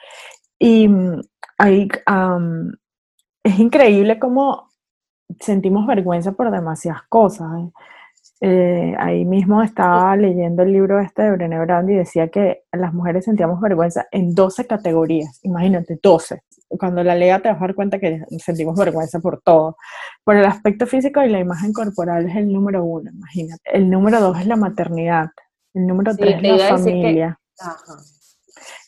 Y 0.59 0.89
mm, 0.89 1.21
ahí 1.57 1.87
es 3.43 3.59
increíble 3.59 4.19
cómo 4.19 4.69
sentimos 5.39 5.87
vergüenza 5.87 6.33
por 6.33 6.51
demasiadas 6.51 7.03
cosas. 7.07 7.47
¿eh? 7.59 7.71
Eh, 8.41 8.95
ahí 8.97 9.25
mismo 9.25 9.61
estaba 9.61 10.15
leyendo 10.15 10.63
el 10.63 10.71
libro 10.71 11.01
este 11.01 11.23
de 11.23 11.31
Brené 11.31 11.59
Brown 11.59 11.89
y 11.89 11.95
decía 11.95 12.29
que 12.29 12.63
las 12.71 12.93
mujeres 12.93 13.25
sentíamos 13.25 13.59
vergüenza 13.59 14.07
en 14.11 14.33
12 14.33 14.65
categorías, 14.65 15.39
imagínate, 15.43 15.99
12. 16.01 16.41
Cuando 16.69 17.03
la 17.03 17.15
lea 17.15 17.41
te 17.41 17.49
vas 17.49 17.57
a 17.57 17.61
dar 17.61 17.75
cuenta 17.75 17.99
que 17.99 18.23
sentimos 18.37 18.77
vergüenza 18.77 19.19
por 19.19 19.41
todo. 19.41 19.75
Por 20.23 20.37
el 20.37 20.45
aspecto 20.45 20.87
físico 20.87 21.21
y 21.21 21.29
la 21.29 21.39
imagen 21.39 21.73
corporal 21.73 22.29
es 22.29 22.35
el 22.37 22.53
número 22.53 22.83
uno, 22.85 23.11
imagínate. 23.11 23.61
El 23.73 23.89
número 23.89 24.21
dos 24.21 24.39
es 24.39 24.47
la 24.47 24.55
maternidad. 24.55 25.31
El 25.73 25.87
número 25.87 26.15
tres 26.15 26.35
es 26.41 26.57
la 26.57 26.77
familia. 26.77 27.39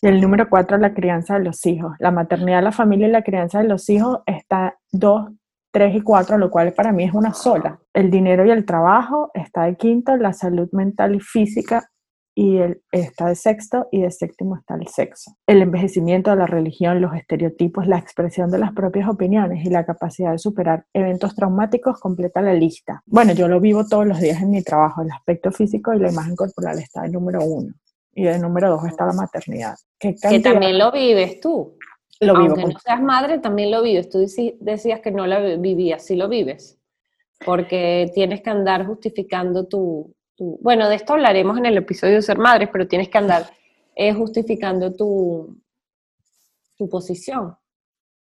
Y 0.01 0.07
el 0.07 0.21
número 0.21 0.49
cuatro, 0.49 0.77
la 0.77 0.93
crianza 0.93 1.37
de 1.37 1.43
los 1.43 1.65
hijos. 1.65 1.93
La 1.99 2.11
maternidad, 2.11 2.63
la 2.63 2.71
familia 2.71 3.07
y 3.07 3.11
la 3.11 3.23
crianza 3.23 3.59
de 3.59 3.67
los 3.67 3.89
hijos 3.89 4.19
está 4.25 4.77
dos 4.91 5.29
tres 5.71 5.95
y 5.95 6.01
cuatro, 6.01 6.37
lo 6.37 6.51
cual 6.51 6.73
para 6.73 6.91
mí 6.91 7.03
es 7.03 7.13
una 7.13 7.33
sola. 7.33 7.79
El 7.93 8.11
dinero 8.11 8.45
y 8.45 8.51
el 8.51 8.65
trabajo 8.65 9.31
está 9.33 9.63
de 9.63 9.75
quinto, 9.75 10.15
la 10.17 10.33
salud 10.33 10.69
mental 10.71 11.15
y 11.15 11.19
física 11.19 11.89
y 12.33 12.57
el, 12.57 12.81
está 12.91 13.27
de 13.27 13.35
sexto 13.35 13.87
y 13.91 14.01
de 14.01 14.11
séptimo 14.11 14.55
está 14.55 14.75
el 14.75 14.87
sexo. 14.87 15.35
El 15.45 15.61
envejecimiento, 15.61 16.33
la 16.35 16.47
religión, 16.47 17.01
los 17.01 17.13
estereotipos, 17.13 17.87
la 17.87 17.97
expresión 17.97 18.49
de 18.49 18.57
las 18.57 18.71
propias 18.73 19.09
opiniones 19.09 19.65
y 19.65 19.69
la 19.69 19.85
capacidad 19.85 20.31
de 20.31 20.37
superar 20.37 20.85
eventos 20.93 21.35
traumáticos 21.35 21.99
completa 21.99 22.41
la 22.41 22.53
lista. 22.53 23.03
Bueno, 23.05 23.33
yo 23.33 23.47
lo 23.47 23.59
vivo 23.59 23.85
todos 23.85 24.07
los 24.07 24.19
días 24.19 24.41
en 24.41 24.51
mi 24.51 24.63
trabajo. 24.63 25.01
El 25.01 25.11
aspecto 25.11 25.51
físico 25.51 25.93
y 25.93 25.99
la 25.99 26.11
imagen 26.11 26.35
corporal 26.35 26.79
está 26.79 27.05
en 27.05 27.11
número 27.11 27.43
uno. 27.43 27.73
Y 28.13 28.23
de 28.23 28.39
número 28.39 28.69
dos 28.69 28.85
está 28.85 29.05
la 29.05 29.13
maternidad. 29.13 29.75
que 29.99 30.13
también 30.41 30.77
lo 30.77 30.91
vives 30.91 31.39
tú. 31.39 31.77
Lo 32.21 32.37
Aunque 32.37 32.63
no 32.63 32.79
seas 32.79 33.01
madre, 33.01 33.39
también 33.39 33.71
lo 33.71 33.81
vives. 33.81 34.07
Tú 34.09 34.19
decías 34.19 34.99
que 35.01 35.11
no 35.11 35.25
la 35.25 35.39
vivías, 35.57 36.05
sí 36.05 36.15
lo 36.15 36.29
vives. 36.29 36.77
Porque 37.43 38.11
tienes 38.13 38.41
que 38.41 38.51
andar 38.51 38.85
justificando 38.85 39.65
tu, 39.67 40.13
Bueno, 40.37 40.87
de 40.87 40.95
esto 40.95 41.13
hablaremos 41.13 41.57
en 41.57 41.65
el 41.65 41.77
episodio 41.77 42.15
de 42.15 42.21
ser 42.21 42.37
madres, 42.37 42.69
pero 42.71 42.87
tienes 42.87 43.09
que 43.09 43.17
andar 43.17 43.47
eh, 43.95 44.13
justificando 44.13 44.93
tu, 44.93 45.57
tu 46.77 46.87
posición 46.87 47.55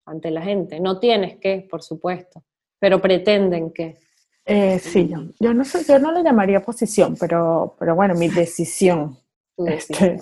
ante 0.06 0.32
la 0.32 0.42
gente. 0.42 0.80
No 0.80 1.00
tienes 1.00 1.38
que, 1.38 1.68
por 1.70 1.84
supuesto, 1.84 2.44
pero 2.80 3.00
pretenden 3.00 3.72
que. 3.72 4.00
Eh, 4.46 4.80
sí, 4.80 5.12
yo, 5.40 5.54
no 5.54 5.64
sé, 5.64 5.84
yo 5.88 6.00
no 6.00 6.12
le 6.12 6.24
llamaría 6.24 6.60
posición, 6.60 7.16
pero, 7.20 7.76
pero 7.78 7.94
bueno, 7.94 8.16
mi 8.16 8.30
decisión. 8.30 9.18
Tu 9.56 9.68
este, 9.68 10.18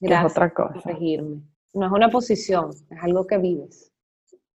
es 0.00 0.24
otra 0.24 0.52
cosa. 0.52 0.96
No 1.74 1.86
es 1.86 1.92
una 1.92 2.10
posición, 2.10 2.70
es 2.90 3.02
algo 3.02 3.26
que 3.26 3.38
vives. 3.38 3.92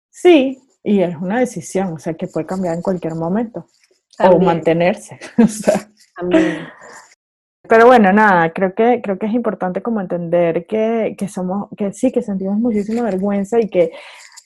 Sí, 0.10 0.60
y 0.84 1.02
es 1.02 1.16
una 1.16 1.40
decisión, 1.40 1.94
o 1.94 2.00
sea, 2.00 2.14
que 2.14 2.28
puede 2.28 2.46
cambiar 2.46 2.76
en 2.76 2.82
cualquier 2.82 3.16
momento. 3.16 3.68
o 4.20 4.40
mantenerse. 4.40 5.20
También. 6.16 6.68
Pero 7.68 7.86
bueno, 7.86 8.14
nada, 8.14 8.52
creo 8.54 8.74
que, 8.74 9.02
creo 9.04 9.20
que 9.20 9.26
es 9.26 9.34
importante 9.34 9.82
como 9.82 10.00
entender 10.02 10.66
que, 10.66 11.16
que 11.18 11.28
somos, 11.28 11.70
que 11.78 11.92
sí, 11.92 12.12
que 12.12 12.22
sentimos 12.22 12.58
muchísima 12.58 13.04
vergüenza 13.04 13.60
y 13.60 13.70
que 13.70 13.92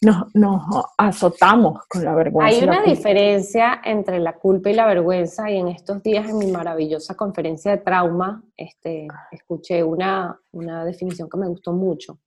nos, 0.02 0.34
nos, 0.34 0.64
azotamos 0.98 1.86
con 1.88 2.04
la 2.04 2.16
vergüenza. 2.16 2.58
Hay 2.58 2.64
una 2.64 2.82
diferencia 2.82 3.82
entre 3.84 4.20
la 4.20 4.34
culpa 4.34 4.72
y 4.72 4.74
la 4.74 4.88
vergüenza 4.88 5.50
y 5.52 5.58
en 5.58 5.68
estos 5.68 6.02
días 6.02 6.28
en 6.28 6.40
mi 6.40 6.52
maravillosa 6.52 7.16
conferencia 7.16 7.72
de 7.72 7.78
trauma 7.78 8.44
este, 8.58 9.08
escuché 9.32 9.84
una, 9.84 10.40
una 10.52 10.84
definición 10.86 11.30
que 11.30 11.38
me 11.38 11.48
gustó 11.48 11.74
mucho, 11.74 12.18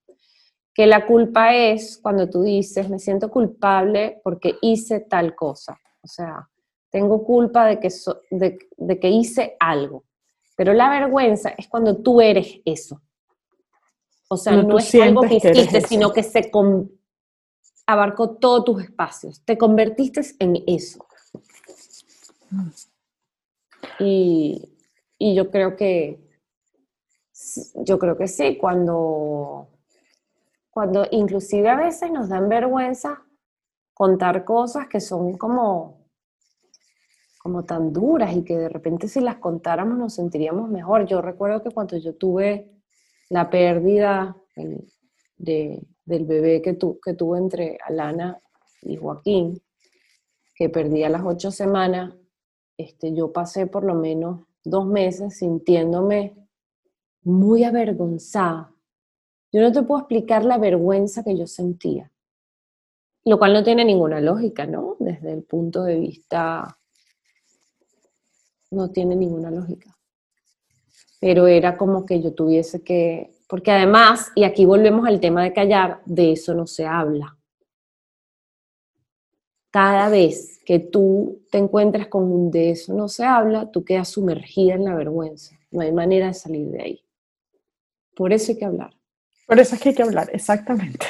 que 0.75 0.87
la 0.87 1.07
culpa 1.07 1.55
es 1.55 1.99
cuando 2.03 2.29
tú 2.29 2.43
dices, 2.43 2.91
me 2.91 2.99
siento 2.99 3.31
culpable 3.31 4.21
porque 4.25 4.57
hice 4.61 5.01
tal 5.01 5.35
cosa, 5.35 5.79
o 6.03 6.09
sea, 6.09 6.49
tengo 6.91 7.25
culpa 7.25 7.67
de 7.67 7.81
que, 7.81 7.89
de, 8.31 8.59
de 8.77 9.01
que 9.01 9.09
hice 9.09 9.57
algo, 9.61 10.05
pero 10.57 10.73
la 10.73 10.91
vergüenza 10.91 11.51
es 11.57 11.69
cuando 11.69 11.97
tú 11.97 12.21
eres 12.21 12.61
eso. 12.65 13.01
O 14.29 14.37
sea, 14.37 14.55
no, 14.55 14.79
es 14.79 14.95
algo 14.97 15.23
que 15.23 15.37
hiciste, 15.37 15.81
sino 15.83 16.13
que 16.13 16.23
se, 16.23 16.51
abarcó 17.87 18.31
todos 18.31 18.65
tus 18.65 18.83
espacios, 18.83 19.45
te 19.45 19.59
convertiste 19.59 20.23
en 20.39 20.63
eso. 20.67 21.07
Y, 23.99 24.71
yo 25.19 25.51
creo 25.51 25.77
que, 25.77 26.21
yo 27.75 27.99
creo 27.99 28.17
que 28.17 28.29
sí, 28.29 28.57
cuando, 28.57 29.69
cuando 30.75 31.07
inclusive 31.13 31.69
a 31.69 31.77
veces 31.77 32.11
nos 32.11 32.29
dan 32.29 32.49
vergüenza 32.49 33.23
contar 33.95 34.45
cosas 34.45 34.89
que 34.89 35.01
son 35.01 35.39
como, 35.39 36.09
como 37.39 37.65
tan 37.65 37.93
duras 37.93 38.35
y 38.37 38.43
que 38.43 38.59
de 38.59 38.69
repente 38.69 39.07
si 39.07 39.21
las 39.21 39.37
contáramos 39.37 39.97
nos 39.97 40.15
sentiríamos 40.15 40.69
mejor. 40.69 41.07
Yo 41.07 41.23
recuerdo 41.23 41.63
que 41.63 41.71
cuando 41.71 41.97
yo 41.97 42.17
tuve 42.17 42.73
la 43.31 43.49
pérdida 43.49 44.37
de, 45.37 45.81
del 46.05 46.25
bebé 46.25 46.61
que, 46.61 46.75
tu, 46.75 46.99
que 46.99 47.15
tuvo 47.15 47.37
entre 47.37 47.79
Alana 47.87 48.43
y 48.83 48.97
Joaquín, 48.97 49.63
que 50.57 50.69
perdí 50.69 51.05
a 51.05 51.09
las 51.09 51.23
ocho 51.25 51.53
semanas, 51.53 52.15
este, 52.77 53.15
yo 53.15 53.33
pasé 53.33 53.69
por 53.69 53.85
lo 53.85 53.95
menos 53.95 54.41
dos 54.65 54.87
meses 54.87 55.39
sintiéndome 55.39 56.35
muy 57.23 57.63
avergonzada. 57.63 58.74
Yo 59.55 59.61
no 59.61 59.71
te 59.71 59.85
puedo 59.85 60.01
explicar 60.01 60.45
la 60.45 60.59
vergüenza 60.59 61.23
que 61.23 61.38
yo 61.38 61.47
sentía, 61.47 62.11
lo 63.25 63.38
cual 63.38 63.53
no 63.53 63.62
tiene 63.62 63.85
ninguna 63.85 64.21
lógica, 64.21 64.67
¿no? 64.67 64.97
Desde 64.99 65.33
el 65.33 65.45
punto 65.45 65.85
de 65.85 65.95
vista, 65.95 66.77
no 68.73 68.90
tiene 68.90 69.14
ninguna 69.14 69.53
lógica. 69.53 69.97
Pero 71.21 71.47
era 71.47 71.77
como 71.77 72.05
que 72.05 72.21
yo 72.21 72.35
tuviese 72.35 72.83
que 72.83 73.31
porque 73.49 73.71
además, 73.71 74.33
y 74.35 74.43
aquí 74.43 74.67
volvemos 74.67 75.07
al 75.07 75.21
tema 75.21 75.45
de 75.45 75.53
callar, 75.53 76.03
de 76.05 76.33
eso 76.33 76.53
no 76.53 76.67
se 76.67 76.85
habla. 76.85 77.38
Cada 79.71 80.09
vez 80.09 80.61
que 80.64 80.81
tú 80.81 81.45
te 81.53 81.59
encuentras 81.59 82.09
con 82.09 82.25
un 82.25 82.51
de 82.51 82.71
eso 82.71 82.93
no 82.93 83.07
se 83.07 83.25
habla, 83.25 83.71
tú 83.71 83.85
quedas 83.85 84.09
sumergida 84.09 84.75
en 84.75 84.85
la 84.85 84.97
vergüenza. 84.97 85.57
No 85.71 85.83
hay 85.83 85.93
manera 85.93 86.27
de 86.27 86.35
salir 86.35 86.67
de 86.73 86.83
ahí. 86.83 87.05
Por 88.17 88.33
eso 88.33 88.51
hay 88.51 88.59
que 88.59 88.64
hablar. 88.64 88.90
Por 89.47 89.61
eso 89.61 89.75
es 89.75 89.81
que 89.81 89.91
hay 89.91 89.95
que 89.95 90.03
hablar, 90.03 90.31
exactamente. 90.33 91.07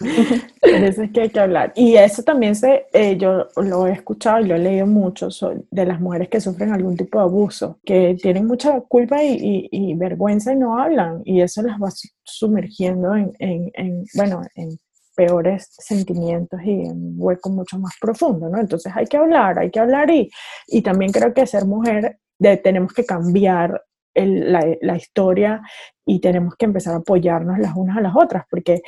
Por 0.60 0.70
eso 0.70 1.02
es 1.02 1.10
que 1.10 1.22
hay 1.22 1.30
que 1.30 1.40
hablar. 1.40 1.72
Y 1.74 1.96
eso 1.96 2.22
también 2.22 2.54
se, 2.54 2.86
eh, 2.92 3.16
yo 3.16 3.48
lo 3.56 3.86
he 3.86 3.92
escuchado 3.92 4.40
y 4.40 4.46
lo 4.46 4.54
he 4.54 4.58
leído 4.58 4.86
mucho 4.86 5.28
de 5.70 5.86
las 5.86 6.00
mujeres 6.00 6.28
que 6.28 6.40
sufren 6.40 6.72
algún 6.72 6.96
tipo 6.96 7.18
de 7.18 7.24
abuso, 7.24 7.78
que 7.84 8.16
tienen 8.20 8.46
mucha 8.46 8.80
culpa 8.82 9.22
y, 9.22 9.94
vergüenza 9.96 10.52
y 10.52 10.56
no 10.56 10.78
hablan. 10.78 11.22
Y 11.24 11.40
eso 11.40 11.62
las 11.62 11.78
va 11.78 11.90
sumergiendo 12.22 13.14
en, 13.14 13.32
en, 13.38 14.04
bueno, 14.14 14.42
en 14.54 14.78
peores 15.16 15.68
sentimientos 15.70 16.60
y 16.62 16.70
en 16.70 16.92
un 16.92 17.14
hueco 17.16 17.50
mucho 17.50 17.76
más 17.80 17.94
profundo, 18.00 18.48
¿no? 18.48 18.60
Entonces 18.60 18.92
hay 18.94 19.06
que 19.06 19.16
hablar, 19.16 19.58
hay 19.58 19.70
que 19.70 19.80
hablar 19.80 20.08
y, 20.10 20.30
y 20.68 20.82
también 20.82 21.10
creo 21.10 21.34
que 21.34 21.44
ser 21.44 21.64
mujer 21.64 22.20
de, 22.38 22.56
tenemos 22.56 22.92
que 22.92 23.04
cambiar 23.04 23.82
la, 24.26 24.64
la 24.80 24.96
historia 24.96 25.62
y 26.06 26.20
tenemos 26.20 26.54
que 26.56 26.66
empezar 26.66 26.94
a 26.94 26.98
apoyarnos 26.98 27.58
las 27.58 27.76
unas 27.76 27.98
a 27.98 28.00
las 28.00 28.16
otras, 28.16 28.44
porque 28.50 28.82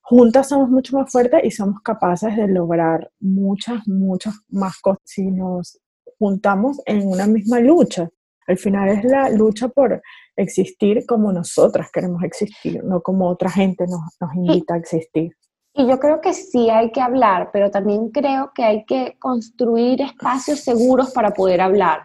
juntas 0.00 0.48
somos 0.48 0.68
mucho 0.68 0.96
más 0.96 1.10
fuertes 1.10 1.40
y 1.42 1.50
somos 1.50 1.80
capaces 1.82 2.36
de 2.36 2.46
lograr 2.46 3.10
muchas, 3.18 3.86
muchas 3.88 4.34
más 4.48 4.78
cosas 4.80 5.02
si 5.04 5.30
nos 5.30 5.80
juntamos 6.18 6.80
en 6.86 7.06
una 7.06 7.26
misma 7.26 7.60
lucha. 7.60 8.08
Al 8.46 8.58
final 8.58 8.88
es 8.90 9.04
la 9.04 9.28
lucha 9.30 9.68
por 9.68 10.00
existir 10.36 11.04
como 11.06 11.32
nosotras 11.32 11.88
queremos 11.92 12.22
existir, 12.22 12.84
no 12.84 13.00
como 13.00 13.28
otra 13.28 13.50
gente 13.50 13.84
nos, 13.88 14.00
nos 14.20 14.34
invita 14.36 14.74
a 14.74 14.78
existir. 14.78 15.32
Y 15.74 15.86
yo 15.86 15.98
creo 15.98 16.20
que 16.20 16.32
sí 16.32 16.70
hay 16.70 16.92
que 16.92 17.00
hablar, 17.00 17.50
pero 17.52 17.70
también 17.70 18.10
creo 18.10 18.52
que 18.54 18.64
hay 18.64 18.84
que 18.86 19.16
construir 19.18 20.00
espacios 20.00 20.60
seguros 20.60 21.10
para 21.10 21.32
poder 21.32 21.60
hablar, 21.60 22.02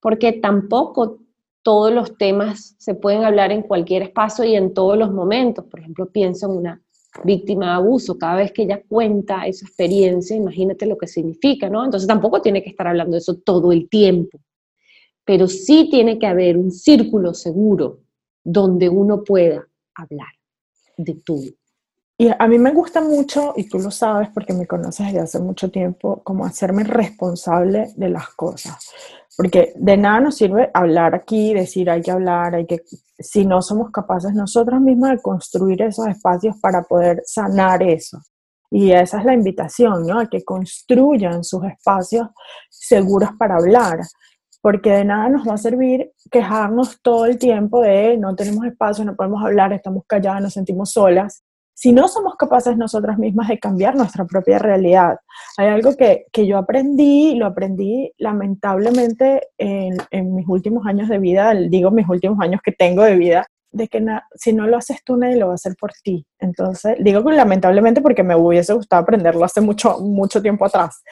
porque 0.00 0.32
tampoco 0.32 1.18
todos 1.64 1.92
los 1.92 2.16
temas 2.18 2.76
se 2.78 2.94
pueden 2.94 3.24
hablar 3.24 3.50
en 3.50 3.62
cualquier 3.62 4.02
espacio 4.02 4.44
y 4.44 4.54
en 4.54 4.74
todos 4.74 4.96
los 4.96 5.10
momentos. 5.10 5.64
Por 5.64 5.80
ejemplo, 5.80 6.08
pienso 6.10 6.46
en 6.46 6.58
una 6.58 6.82
víctima 7.24 7.66
de 7.66 7.72
abuso, 7.72 8.18
cada 8.18 8.36
vez 8.36 8.52
que 8.52 8.62
ella 8.62 8.82
cuenta 8.86 9.46
esa 9.46 9.64
experiencia, 9.66 10.36
imagínate 10.36 10.84
lo 10.86 10.98
que 10.98 11.06
significa, 11.06 11.68
¿no? 11.70 11.84
Entonces 11.84 12.06
tampoco 12.06 12.42
tiene 12.42 12.62
que 12.62 12.70
estar 12.70 12.86
hablando 12.86 13.12
de 13.12 13.18
eso 13.18 13.36
todo 13.36 13.72
el 13.72 13.88
tiempo, 13.88 14.38
pero 15.24 15.48
sí 15.48 15.88
tiene 15.90 16.18
que 16.18 16.26
haber 16.26 16.58
un 16.58 16.70
círculo 16.70 17.32
seguro 17.32 18.00
donde 18.42 18.88
uno 18.88 19.24
pueda 19.24 19.66
hablar 19.94 20.28
de 20.96 21.14
todo. 21.14 21.44
Y 22.18 22.28
a 22.36 22.46
mí 22.46 22.58
me 22.58 22.72
gusta 22.72 23.00
mucho, 23.00 23.54
y 23.56 23.68
tú 23.68 23.78
lo 23.78 23.90
sabes 23.90 24.28
porque 24.32 24.52
me 24.52 24.66
conoces 24.66 25.06
desde 25.06 25.20
hace 25.20 25.38
mucho 25.40 25.70
tiempo, 25.70 26.20
como 26.22 26.44
hacerme 26.44 26.84
responsable 26.84 27.92
de 27.96 28.08
las 28.08 28.28
cosas. 28.30 28.90
Porque 29.36 29.72
de 29.76 29.96
nada 29.96 30.20
nos 30.20 30.36
sirve 30.36 30.70
hablar 30.72 31.14
aquí, 31.14 31.54
decir 31.54 31.90
hay 31.90 32.02
que 32.02 32.10
hablar, 32.10 32.54
hay 32.54 32.66
que, 32.66 32.80
si 33.18 33.44
no 33.44 33.62
somos 33.62 33.90
capaces 33.90 34.32
nosotros 34.34 34.80
mismos 34.80 35.10
de 35.10 35.22
construir 35.22 35.82
esos 35.82 36.06
espacios 36.06 36.56
para 36.60 36.82
poder 36.82 37.22
sanar 37.24 37.82
eso. 37.82 38.20
Y 38.70 38.92
esa 38.92 39.18
es 39.18 39.24
la 39.24 39.34
invitación, 39.34 40.06
¿no? 40.06 40.20
A 40.20 40.26
que 40.26 40.44
construyan 40.44 41.44
sus 41.44 41.64
espacios 41.64 42.28
seguros 42.70 43.30
para 43.38 43.56
hablar. 43.56 44.00
Porque 44.60 44.90
de 44.90 45.04
nada 45.04 45.28
nos 45.28 45.46
va 45.46 45.54
a 45.54 45.58
servir 45.58 46.12
quejarnos 46.30 47.00
todo 47.02 47.26
el 47.26 47.38
tiempo 47.38 47.82
de 47.82 48.16
no 48.16 48.34
tenemos 48.34 48.64
espacio, 48.64 49.04
no 49.04 49.14
podemos 49.14 49.44
hablar, 49.44 49.72
estamos 49.72 50.04
calladas, 50.06 50.42
nos 50.42 50.52
sentimos 50.54 50.92
solas 50.92 51.44
si 51.74 51.92
no 51.92 52.06
somos 52.08 52.36
capaces 52.36 52.76
nosotras 52.76 53.18
mismas 53.18 53.48
de 53.48 53.58
cambiar 53.58 53.96
nuestra 53.96 54.24
propia 54.24 54.58
realidad. 54.58 55.18
Hay 55.56 55.66
algo 55.66 55.96
que, 55.96 56.26
que 56.32 56.46
yo 56.46 56.56
aprendí, 56.56 57.34
lo 57.34 57.46
aprendí 57.46 58.12
lamentablemente 58.16 59.48
en, 59.58 59.96
mis 60.34 60.48
últimos 60.48 60.86
años 60.86 61.08
de 61.08 61.18
vida, 61.18 61.52
digo 61.52 61.90
mis 61.90 62.08
últimos 62.08 62.38
años 62.40 62.60
que 62.64 62.72
tengo 62.72 63.02
de 63.02 63.16
vida, 63.16 63.46
de 63.72 63.88
que 63.88 64.04
si 64.36 64.52
no 64.52 64.68
lo 64.68 64.76
haces 64.76 65.02
tú, 65.04 65.16
nadie 65.16 65.36
lo 65.36 65.48
va 65.48 65.52
a 65.52 65.56
hacer 65.56 65.74
por 65.78 65.90
ti. 66.02 66.24
Entonces, 66.38 66.96
digo 67.00 67.24
que 67.24 67.32
lamentablemente 67.32 68.00
porque 68.00 68.22
me 68.22 68.36
hubiese 68.36 68.72
gustado 68.72 69.02
aprenderlo 69.02 69.44
hace 69.44 69.60
mucho, 69.60 69.98
mucho 69.98 70.40
tiempo 70.40 70.64
atrás. 70.64 71.02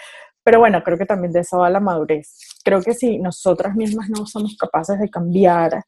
Pero 0.45 0.61
bueno, 0.61 0.83
creo 0.83 0.99
que 0.99 1.07
también 1.07 1.33
de 1.33 1.41
eso 1.41 1.59
va 1.59 1.71
la 1.71 1.81
madurez. 1.81 2.37
Creo 2.65 2.83
que 2.83 2.95
si 2.95 3.19
nosotras 3.19 3.75
mismas 3.75 4.09
no 4.09 4.27
somos 4.27 4.57
capaces 4.57 4.99
de 4.99 5.09
cambiar 5.09 5.85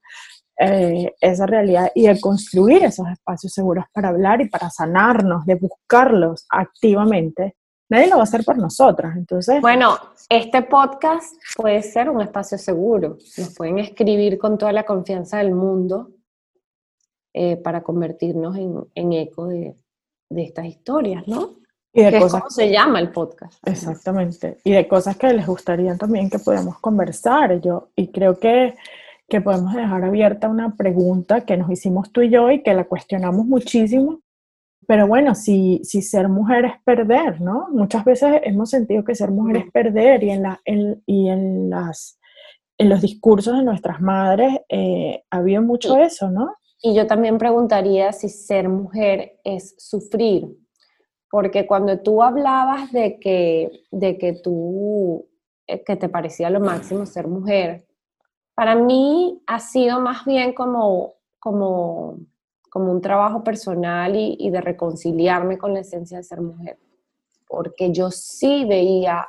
eh, 0.57 1.13
esa 1.21 1.47
realidad 1.47 1.91
y 1.95 2.07
de 2.07 2.21
construir 2.21 2.85
esos 2.85 3.09
espacios 3.09 3.53
seguros 3.53 3.87
para 3.93 4.11
hablar 4.11 4.41
y 4.41 4.49
para 4.49 4.71
sanarnos, 4.71 5.45
de 5.47 5.57
buscarlos 5.57 6.47
activamente, 6.49 7.57
nadie 7.89 8.07
lo 8.07 8.17
va 8.17 8.21
a 8.21 8.25
hacer 8.25 8.45
por 8.45 8.57
nosotras. 8.59 9.17
Entonces, 9.17 9.61
bueno, 9.61 9.97
este 10.29 10.63
podcast 10.63 11.35
puede 11.57 11.83
ser 11.83 12.09
un 12.09 12.21
espacio 12.21 12.57
seguro. 12.57 13.19
Nos 13.37 13.55
pueden 13.55 13.79
escribir 13.81 14.39
con 14.39 14.57
toda 14.57 14.73
la 14.73 14.85
confianza 14.85 15.39
del 15.39 15.55
mundo 15.55 16.11
eh, 17.33 17.57
para 17.57 17.83
convertirnos 17.83 18.57
en, 18.57 19.13
eco 19.13 19.49
de, 19.49 19.75
estas 20.31 20.67
historias, 20.67 21.27
¿no? 21.27 21.57
Y 21.93 22.03
de 22.03 22.19
cosas, 22.19 22.43
¿Cómo 22.43 22.51
se 22.51 22.71
llama 22.71 23.01
el 23.01 23.11
podcast? 23.11 23.55
Exactamente. 23.67 24.59
Y 24.65 24.73
de 24.73 24.87
cosas 24.87 25.17
que 25.17 25.33
les 25.33 25.47
gustaría 25.47 25.97
también 25.97 26.31
que 26.31 26.39
podamos 26.39 26.79
conversar. 26.79 27.61
Yo, 27.61 27.89
y 27.97 28.13
creo 28.13 28.39
que 28.39 28.75
que 29.29 29.41
podemos 29.41 29.75
dejar 29.75 30.05
abierta 30.05 30.49
una 30.49 30.77
pregunta 30.77 31.43
que 31.43 31.57
nos 31.57 31.71
hicimos 31.71 32.13
tú 32.13 32.23
y 32.23 32.31
yo 32.31 32.51
y 32.51 32.63
que 32.63 32.75
la 32.75 32.85
cuestionamos 32.85 33.47
muchísimo. 33.47 34.21
Pero 34.87 35.07
bueno, 35.07 35.35
si, 35.35 35.81
si 35.83 36.03
ser 36.03 36.29
mujer 36.29 36.67
es 36.67 36.75
perder, 36.85 37.41
¿no? 37.41 37.69
Muchas 37.71 38.05
veces 38.05 38.41
hemos 38.45 38.69
sentido 38.69 39.03
que 39.03 39.15
ser 39.15 39.31
mujer 39.31 39.57
es 39.57 39.71
perder 39.73 40.23
y 40.23 40.31
en, 40.31 40.43
la, 40.43 40.61
y 40.67 41.29
en, 41.29 41.71
las, 41.71 42.19
en 42.77 42.91
los 42.91 43.01
discursos 43.01 43.57
de 43.57 43.65
nuestras 43.65 44.01
madres 44.03 44.61
eh, 44.69 45.25
ha 45.31 45.39
habido 45.39 45.63
mucho 45.63 45.97
eso, 45.97 46.31
¿no? 46.31 46.55
Y 46.83 46.95
yo 46.95 47.07
también 47.07 47.39
preguntaría 47.39 48.13
si 48.13 48.29
ser 48.29 48.69
mujer 48.69 49.41
es 49.43 49.75
sufrir, 49.79 50.49
porque 51.31 51.67
cuando 51.67 52.01
tú 52.01 52.23
hablabas 52.23 52.93
de 52.93 53.19
que, 53.19 53.71
de 53.91 54.19
que 54.19 54.35
tú 54.35 55.27
eh, 55.67 55.83
que 55.83 55.97
te 55.97 56.11
parecía 56.11 56.51
lo 56.51 56.61
máximo 56.61 57.07
ser 57.07 57.27
mujer, 57.27 57.87
para 58.55 58.75
mí 58.75 59.43
ha 59.47 59.59
sido 59.59 60.01
más 60.01 60.25
bien 60.25 60.53
como, 60.53 61.15
como, 61.39 62.19
como 62.71 62.93
un 62.93 63.01
trabajo 63.01 63.43
personal 63.43 64.15
y, 64.17 64.37
y 64.39 64.51
de 64.51 64.61
reconciliarme 64.61 65.59
con 65.59 65.75
la 65.75 65.81
esencia 65.81 66.19
de 66.19 66.25
ser 66.25 66.41
mujer, 66.41 66.79
porque 67.49 67.93
yo 67.93 68.11
sí 68.11 68.65
veía 68.65 69.29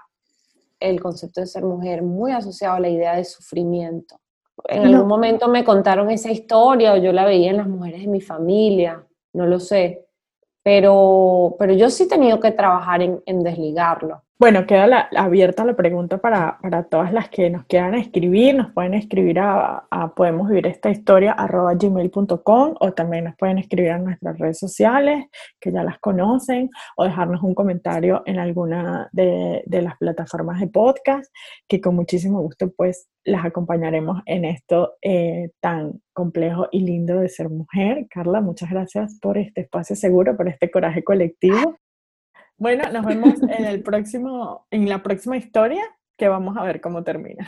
el 0.79 1.01
concepto 1.01 1.41
de 1.41 1.47
ser 1.47 1.63
mujer 1.63 2.03
muy 2.03 2.31
asociado 2.31 2.75
a 2.75 2.79
la 2.79 2.89
idea 2.89 3.15
de 3.15 3.23
sufrimiento. 3.23 4.19
En 4.67 4.83
algún 4.85 5.07
momento 5.07 5.47
me 5.47 5.63
contaron 5.63 6.09
esa 6.09 6.31
historia 6.31 6.93
o 6.93 6.97
yo 6.97 7.11
la 7.11 7.25
veía 7.25 7.51
en 7.51 7.57
las 7.57 7.67
mujeres 7.67 8.01
de 8.01 8.07
mi 8.07 8.21
familia, 8.21 9.05
no 9.33 9.45
lo 9.45 9.59
sé, 9.59 10.07
pero, 10.63 11.55
pero 11.59 11.73
yo 11.73 11.89
sí 11.89 12.03
he 12.03 12.07
tenido 12.07 12.39
que 12.39 12.51
trabajar 12.51 13.01
en, 13.01 13.21
en 13.25 13.43
desligarlo. 13.43 14.23
Bueno, 14.37 14.65
queda 14.67 15.07
abierta 15.15 15.63
la 15.63 15.77
pregunta 15.77 16.17
para, 16.17 16.59
todas 16.91 17.13
las 17.13 17.29
que 17.29 17.49
nos 17.49 17.65
quieran 17.67 17.95
escribir. 17.95 18.53
Nos 18.53 18.73
pueden 18.73 18.93
escribir 18.93 19.39
a, 19.39 19.87
podemos 20.13 20.49
vivir 20.49 20.67
esta 20.67 20.89
historia 20.89 21.31
arroba 21.31 21.73
gmail.com 21.75 22.75
o 22.77 22.91
también 22.91 23.23
nos 23.23 23.37
pueden 23.37 23.59
escribir 23.59 23.91
a 23.91 23.97
nuestras 23.97 24.37
redes 24.37 24.59
sociales 24.59 25.27
que 25.57 25.71
ya 25.71 25.83
las 25.83 25.99
conocen 25.99 26.69
o 26.97 27.05
dejarnos 27.05 27.43
un 27.43 27.55
comentario 27.55 28.23
en 28.25 28.37
alguna 28.39 29.07
de, 29.13 29.63
las 29.69 29.95
plataformas 29.97 30.59
de 30.59 30.67
podcast 30.67 31.31
que 31.65 31.79
con 31.79 31.95
muchísimo 31.95 32.41
gusto 32.41 32.73
pues 32.75 33.07
las 33.23 33.45
acompañaremos 33.45 34.21
en 34.25 34.43
esto 34.43 34.95
eh, 35.01 35.51
tan 35.61 36.01
complejo 36.11 36.67
y 36.71 36.81
lindo 36.81 37.19
de 37.19 37.29
ser 37.29 37.49
mujer. 37.49 38.07
Carla, 38.09 38.41
muchas 38.41 38.69
gracias 38.69 39.17
por 39.21 39.37
este 39.37 39.61
espacio 39.61 39.95
seguro, 39.95 40.35
por 40.35 40.49
este 40.49 40.69
coraje 40.69 41.05
colectivo. 41.05 41.77
Bueno, 42.57 42.89
nos 42.91 43.05
vemos 43.05 43.41
en 43.49 43.65
el 43.65 43.83
próximo, 43.83 44.65
en 44.71 44.87
la 44.87 45.03
próxima 45.03 45.35
historia, 45.35 45.83
que 46.17 46.29
vamos 46.29 46.55
a 46.57 46.63
ver 46.63 46.79
cómo 46.79 47.03
termina. 47.03 47.47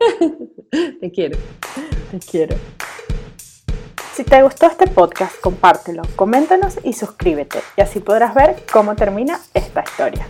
Te 1.00 1.10
quiero. 1.12 1.38
Te 2.10 2.18
quiero. 2.18 2.56
Si 4.14 4.24
te 4.24 4.42
gustó 4.42 4.66
este 4.66 4.86
podcast, 4.88 5.38
compártelo, 5.40 6.02
coméntanos 6.16 6.78
y 6.82 6.94
suscríbete, 6.94 7.58
y 7.76 7.82
así 7.82 8.00
podrás 8.00 8.34
ver 8.34 8.56
cómo 8.72 8.96
termina 8.96 9.38
esta 9.52 9.82
historia. 9.82 10.26